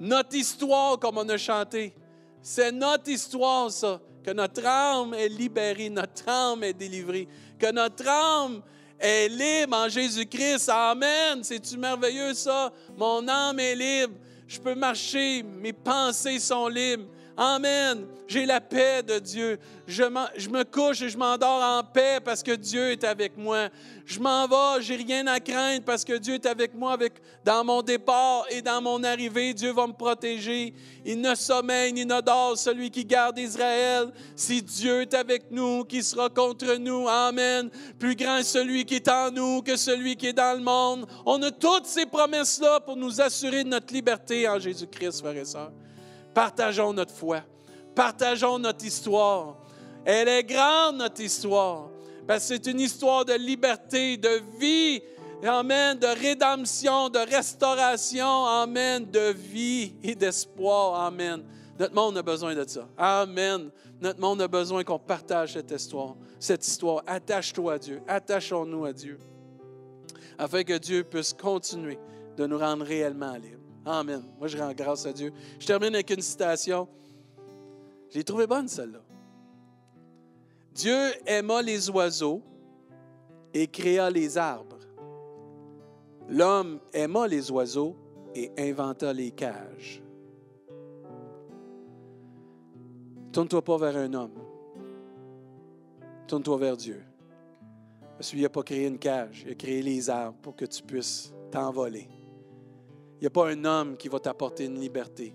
notre 0.00 0.34
histoire 0.34 0.98
comme 0.98 1.18
on 1.18 1.28
a 1.28 1.36
chanté. 1.36 1.94
C'est 2.42 2.72
notre 2.72 3.08
histoire, 3.08 3.70
ça. 3.70 4.00
Que 4.24 4.30
notre 4.30 4.64
âme 4.64 5.12
est 5.14 5.28
libérée, 5.28 5.90
notre 5.90 6.28
âme 6.28 6.64
est 6.64 6.72
délivrée, 6.72 7.28
que 7.58 7.70
notre 7.70 8.08
âme 8.08 8.62
est 8.98 9.28
libre 9.28 9.76
en 9.76 9.88
Jésus-Christ. 9.88 10.70
Amen. 10.70 11.44
C'est-tu 11.44 11.76
merveilleux 11.76 12.32
ça? 12.32 12.72
Mon 12.96 13.28
âme 13.28 13.60
est 13.60 13.74
libre. 13.74 14.14
Je 14.48 14.58
peux 14.58 14.74
marcher. 14.74 15.42
Mes 15.42 15.74
pensées 15.74 16.38
sont 16.38 16.68
libres. 16.68 17.04
Amen. 17.36 18.06
J'ai 18.28 18.46
la 18.46 18.60
paix 18.60 19.02
de 19.02 19.18
Dieu. 19.18 19.58
Je, 19.86 20.04
me 20.04 20.62
couche 20.62 21.02
et 21.02 21.08
je 21.08 21.18
m'endors 21.18 21.62
en 21.62 21.82
paix 21.82 22.18
parce 22.24 22.42
que 22.42 22.52
Dieu 22.52 22.92
est 22.92 23.04
avec 23.04 23.36
moi. 23.36 23.68
Je 24.06 24.20
m'en 24.20 24.46
vais, 24.46 24.82
j'ai 24.82 24.96
rien 24.96 25.26
à 25.26 25.40
craindre 25.40 25.82
parce 25.84 26.04
que 26.04 26.16
Dieu 26.16 26.34
est 26.34 26.46
avec 26.46 26.74
moi 26.74 26.92
avec, 26.92 27.14
dans 27.44 27.64
mon 27.64 27.82
départ 27.82 28.46
et 28.50 28.62
dans 28.62 28.80
mon 28.80 29.02
arrivée. 29.02 29.52
Dieu 29.52 29.72
va 29.72 29.86
me 29.86 29.92
protéger. 29.92 30.72
Il 31.04 31.20
ne 31.20 31.34
sommeille 31.34 31.92
ni 31.92 32.06
ne 32.06 32.20
dort 32.20 32.56
celui 32.56 32.90
qui 32.90 33.04
garde 33.04 33.38
Israël. 33.38 34.12
Si 34.36 34.62
Dieu 34.62 35.02
est 35.02 35.14
avec 35.14 35.50
nous, 35.50 35.84
qui 35.84 36.02
sera 36.02 36.28
contre 36.28 36.76
nous? 36.76 37.08
Amen. 37.08 37.68
Plus 37.98 38.14
grand 38.14 38.38
est 38.38 38.44
celui 38.44 38.84
qui 38.84 38.96
est 38.96 39.08
en 39.08 39.30
nous 39.30 39.60
que 39.60 39.76
celui 39.76 40.16
qui 40.16 40.28
est 40.28 40.32
dans 40.32 40.56
le 40.56 40.62
monde. 40.62 41.06
On 41.26 41.42
a 41.42 41.50
toutes 41.50 41.86
ces 41.86 42.06
promesses-là 42.06 42.80
pour 42.80 42.96
nous 42.96 43.20
assurer 43.20 43.64
de 43.64 43.68
notre 43.68 43.92
liberté 43.92 44.48
en 44.48 44.58
Jésus-Christ, 44.58 45.20
frères 45.20 45.36
et 45.36 45.44
sœurs. 45.44 45.72
Partageons 46.34 46.92
notre 46.92 47.14
foi. 47.14 47.40
Partageons 47.94 48.58
notre 48.58 48.84
histoire. 48.84 49.56
Elle 50.04 50.28
est 50.28 50.44
grande, 50.44 50.96
notre 50.96 51.20
histoire. 51.20 51.88
Parce 52.26 52.48
que 52.48 52.54
c'est 52.54 52.70
une 52.70 52.80
histoire 52.80 53.24
de 53.24 53.34
liberté, 53.34 54.16
de 54.16 54.40
vie, 54.58 55.02
Amen, 55.46 55.98
de 55.98 56.06
rédemption, 56.06 57.10
de 57.10 57.18
restauration, 57.18 58.46
Amen, 58.46 59.04
de 59.10 59.32
vie 59.32 59.94
et 60.02 60.14
d'espoir, 60.14 61.02
Amen. 61.04 61.44
Notre 61.78 61.94
monde 61.94 62.16
a 62.16 62.22
besoin 62.22 62.54
de 62.54 62.66
ça. 62.66 62.88
Amen. 62.96 63.70
Notre 64.00 64.20
monde 64.20 64.40
a 64.42 64.48
besoin 64.48 64.84
qu'on 64.84 64.98
partage 64.98 65.54
cette 65.54 65.70
histoire. 65.70 66.14
Cette 66.38 66.66
histoire. 66.66 67.02
Attache-toi 67.06 67.74
à 67.74 67.78
Dieu. 67.78 68.02
Attachons-nous 68.06 68.84
à 68.84 68.92
Dieu. 68.92 69.18
Afin 70.38 70.62
que 70.62 70.78
Dieu 70.78 71.04
puisse 71.04 71.32
continuer 71.32 71.98
de 72.36 72.46
nous 72.46 72.58
rendre 72.58 72.84
réellement 72.84 73.34
libres. 73.34 73.63
Amen. 73.84 74.22
Moi, 74.38 74.48
je 74.48 74.56
rends 74.56 74.72
grâce 74.72 75.04
à 75.06 75.12
Dieu. 75.12 75.32
Je 75.58 75.66
termine 75.66 75.94
avec 75.94 76.10
une 76.10 76.22
citation. 76.22 76.88
Je 78.10 78.18
l'ai 78.18 78.24
trouvée 78.24 78.46
bonne, 78.46 78.68
celle-là. 78.68 79.00
Dieu 80.72 80.98
aima 81.26 81.62
les 81.62 81.90
oiseaux 81.90 82.42
et 83.52 83.66
créa 83.66 84.10
les 84.10 84.36
arbres. 84.38 84.78
L'homme 86.28 86.80
aima 86.92 87.28
les 87.28 87.50
oiseaux 87.50 87.96
et 88.34 88.50
inventa 88.58 89.12
les 89.12 89.30
cages. 89.30 90.02
Tourne-toi 93.32 93.62
pas 93.62 93.76
vers 93.76 93.96
un 93.96 94.14
homme. 94.14 94.38
Tourne-toi 96.26 96.56
vers 96.56 96.76
Dieu. 96.76 97.02
Parce 98.16 98.30
qu'il 98.30 98.40
n'a 98.40 98.48
pas 98.48 98.62
créé 98.62 98.86
une 98.86 98.98
cage, 98.98 99.42
il 99.44 99.52
a 99.52 99.54
créé 99.54 99.82
les 99.82 100.08
arbres 100.08 100.38
pour 100.40 100.56
que 100.56 100.64
tu 100.64 100.82
puisses 100.82 101.32
t'envoler. 101.50 102.08
Il 103.14 103.20
n'y 103.22 103.26
a 103.26 103.30
pas 103.30 103.50
un 103.50 103.64
homme 103.64 103.96
qui 103.96 104.08
va 104.08 104.18
t'apporter 104.18 104.64
une 104.64 104.80
liberté. 104.80 105.34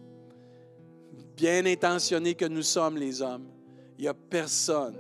Bien 1.36 1.66
intentionné 1.66 2.36
que 2.36 2.46
nous 2.46 2.64
sommes 2.64 2.98
les 2.98 3.22
hommes, 3.22 3.48
il 3.98 4.02
n'y 4.04 4.08
a 4.08 4.14
personne 4.14 4.98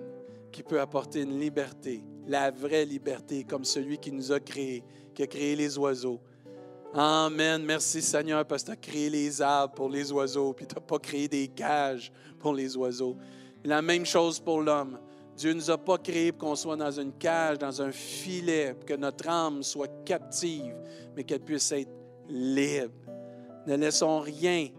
qui 0.51 0.63
peut 0.63 0.79
apporter 0.79 1.21
une 1.21 1.39
liberté, 1.39 2.03
la 2.27 2.51
vraie 2.51 2.85
liberté, 2.85 3.43
comme 3.43 3.65
celui 3.65 3.97
qui 3.97 4.11
nous 4.11 4.31
a 4.31 4.39
créés, 4.39 4.83
qui 5.13 5.23
a 5.23 5.27
créé 5.27 5.55
les 5.55 5.77
oiseaux. 5.77 6.19
Amen. 6.93 7.63
Merci 7.63 8.01
Seigneur 8.01 8.45
parce 8.45 8.63
que 8.63 8.67
tu 8.67 8.71
as 8.71 8.75
créé 8.77 9.09
les 9.09 9.41
arbres 9.41 9.75
pour 9.75 9.89
les 9.89 10.11
oiseaux, 10.11 10.53
puis 10.53 10.65
tu 10.65 10.73
n'as 10.73 10.81
pas 10.81 10.97
créé 10.97 11.27
des 11.27 11.47
cages 11.47 12.11
pour 12.39 12.53
les 12.53 12.75
oiseaux. 12.75 13.15
La 13.63 13.81
même 13.81 14.05
chose 14.05 14.39
pour 14.39 14.61
l'homme. 14.61 14.99
Dieu 15.35 15.51
ne 15.51 15.55
nous 15.55 15.71
a 15.71 15.77
pas 15.77 15.97
créés 15.97 16.31
pour 16.31 16.49
qu'on 16.49 16.55
soit 16.55 16.75
dans 16.75 16.99
une 16.99 17.13
cage, 17.13 17.59
dans 17.59 17.81
un 17.81 17.91
filet, 17.91 18.73
pour 18.73 18.85
que 18.85 18.95
notre 18.95 19.29
âme 19.29 19.63
soit 19.63 20.03
captive, 20.03 20.75
mais 21.15 21.23
qu'elle 21.23 21.39
puisse 21.39 21.71
être 21.71 21.91
libre. 22.29 22.93
Ne 23.67 23.75
laissons 23.75 24.19
rien 24.19 24.69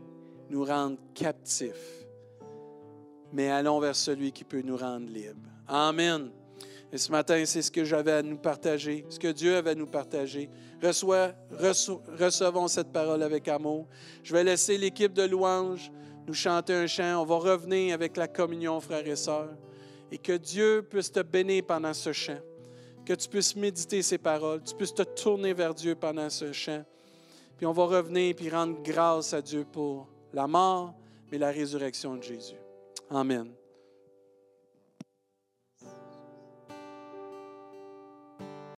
nous 0.49 0.65
rendre 0.65 0.97
captifs, 1.15 2.07
mais 3.33 3.51
allons 3.51 3.79
vers 3.79 3.95
celui 3.95 4.33
qui 4.33 4.45
peut 4.45 4.63
nous 4.63 4.77
rendre 4.77 5.11
libres. 5.11 5.49
Amen. 5.69 6.31
Et 6.93 6.99
ce 6.99 7.13
matin, 7.13 7.41
c'est 7.47 7.63
ce 7.63 7.71
que 7.71 7.85
j'avais 7.85 8.13
à 8.13 8.23
nous 8.23 8.37
partager, 8.37 9.05
ce 9.09 9.19
que 9.19 9.29
Dieu 9.29 9.57
avait 9.57 9.71
à 9.71 9.75
nous 9.77 9.87
partager. 9.87 10.51
Reçois, 10.83 11.33
recevons 11.53 12.67
cette 12.67 12.91
parole 12.91 13.23
avec 13.23 13.47
amour. 13.47 13.87
Je 14.25 14.33
vais 14.33 14.43
laisser 14.43 14.77
l'équipe 14.77 15.13
de 15.13 15.23
louanges 15.23 15.93
nous 16.27 16.35
chanter 16.35 16.75
un 16.75 16.87
chant. 16.89 17.23
On 17.23 17.25
va 17.25 17.37
revenir 17.37 17.95
avec 17.95 18.17
la 18.17 18.27
communion, 18.27 18.81
frères 18.81 19.07
et 19.07 19.17
sœurs. 19.17 19.55
Et 20.11 20.19
que 20.19 20.33
Dieu 20.33 20.85
puisse 20.89 21.13
te 21.13 21.21
bénir 21.21 21.65
pendant 21.67 21.95
ce 21.95 22.13
chant. 22.13 22.41
Que 23.07 23.15
tu 23.15 23.29
puisses 23.29 23.55
méditer 23.55 24.03
ces 24.03 24.19
paroles. 24.19 24.63
Tu 24.65 24.75
puisses 24.75 24.95
te 24.95 25.03
tourner 25.03 25.53
vers 25.53 25.75
Dieu 25.75 25.95
pendant 25.95 26.29
ce 26.29 26.53
chant. 26.53 26.85
Puis 27.61 27.67
on 27.67 27.73
va 27.73 27.85
revenir 27.85 28.35
puis 28.35 28.49
rendre 28.49 28.83
grâce 28.83 29.35
à 29.35 29.43
Dieu 29.43 29.67
pour 29.71 30.09
la 30.33 30.47
mort, 30.47 30.95
mais 31.31 31.37
la 31.37 31.51
résurrection 31.51 32.17
de 32.17 32.23
Jésus. 32.23 32.57
Amen. 33.11 33.53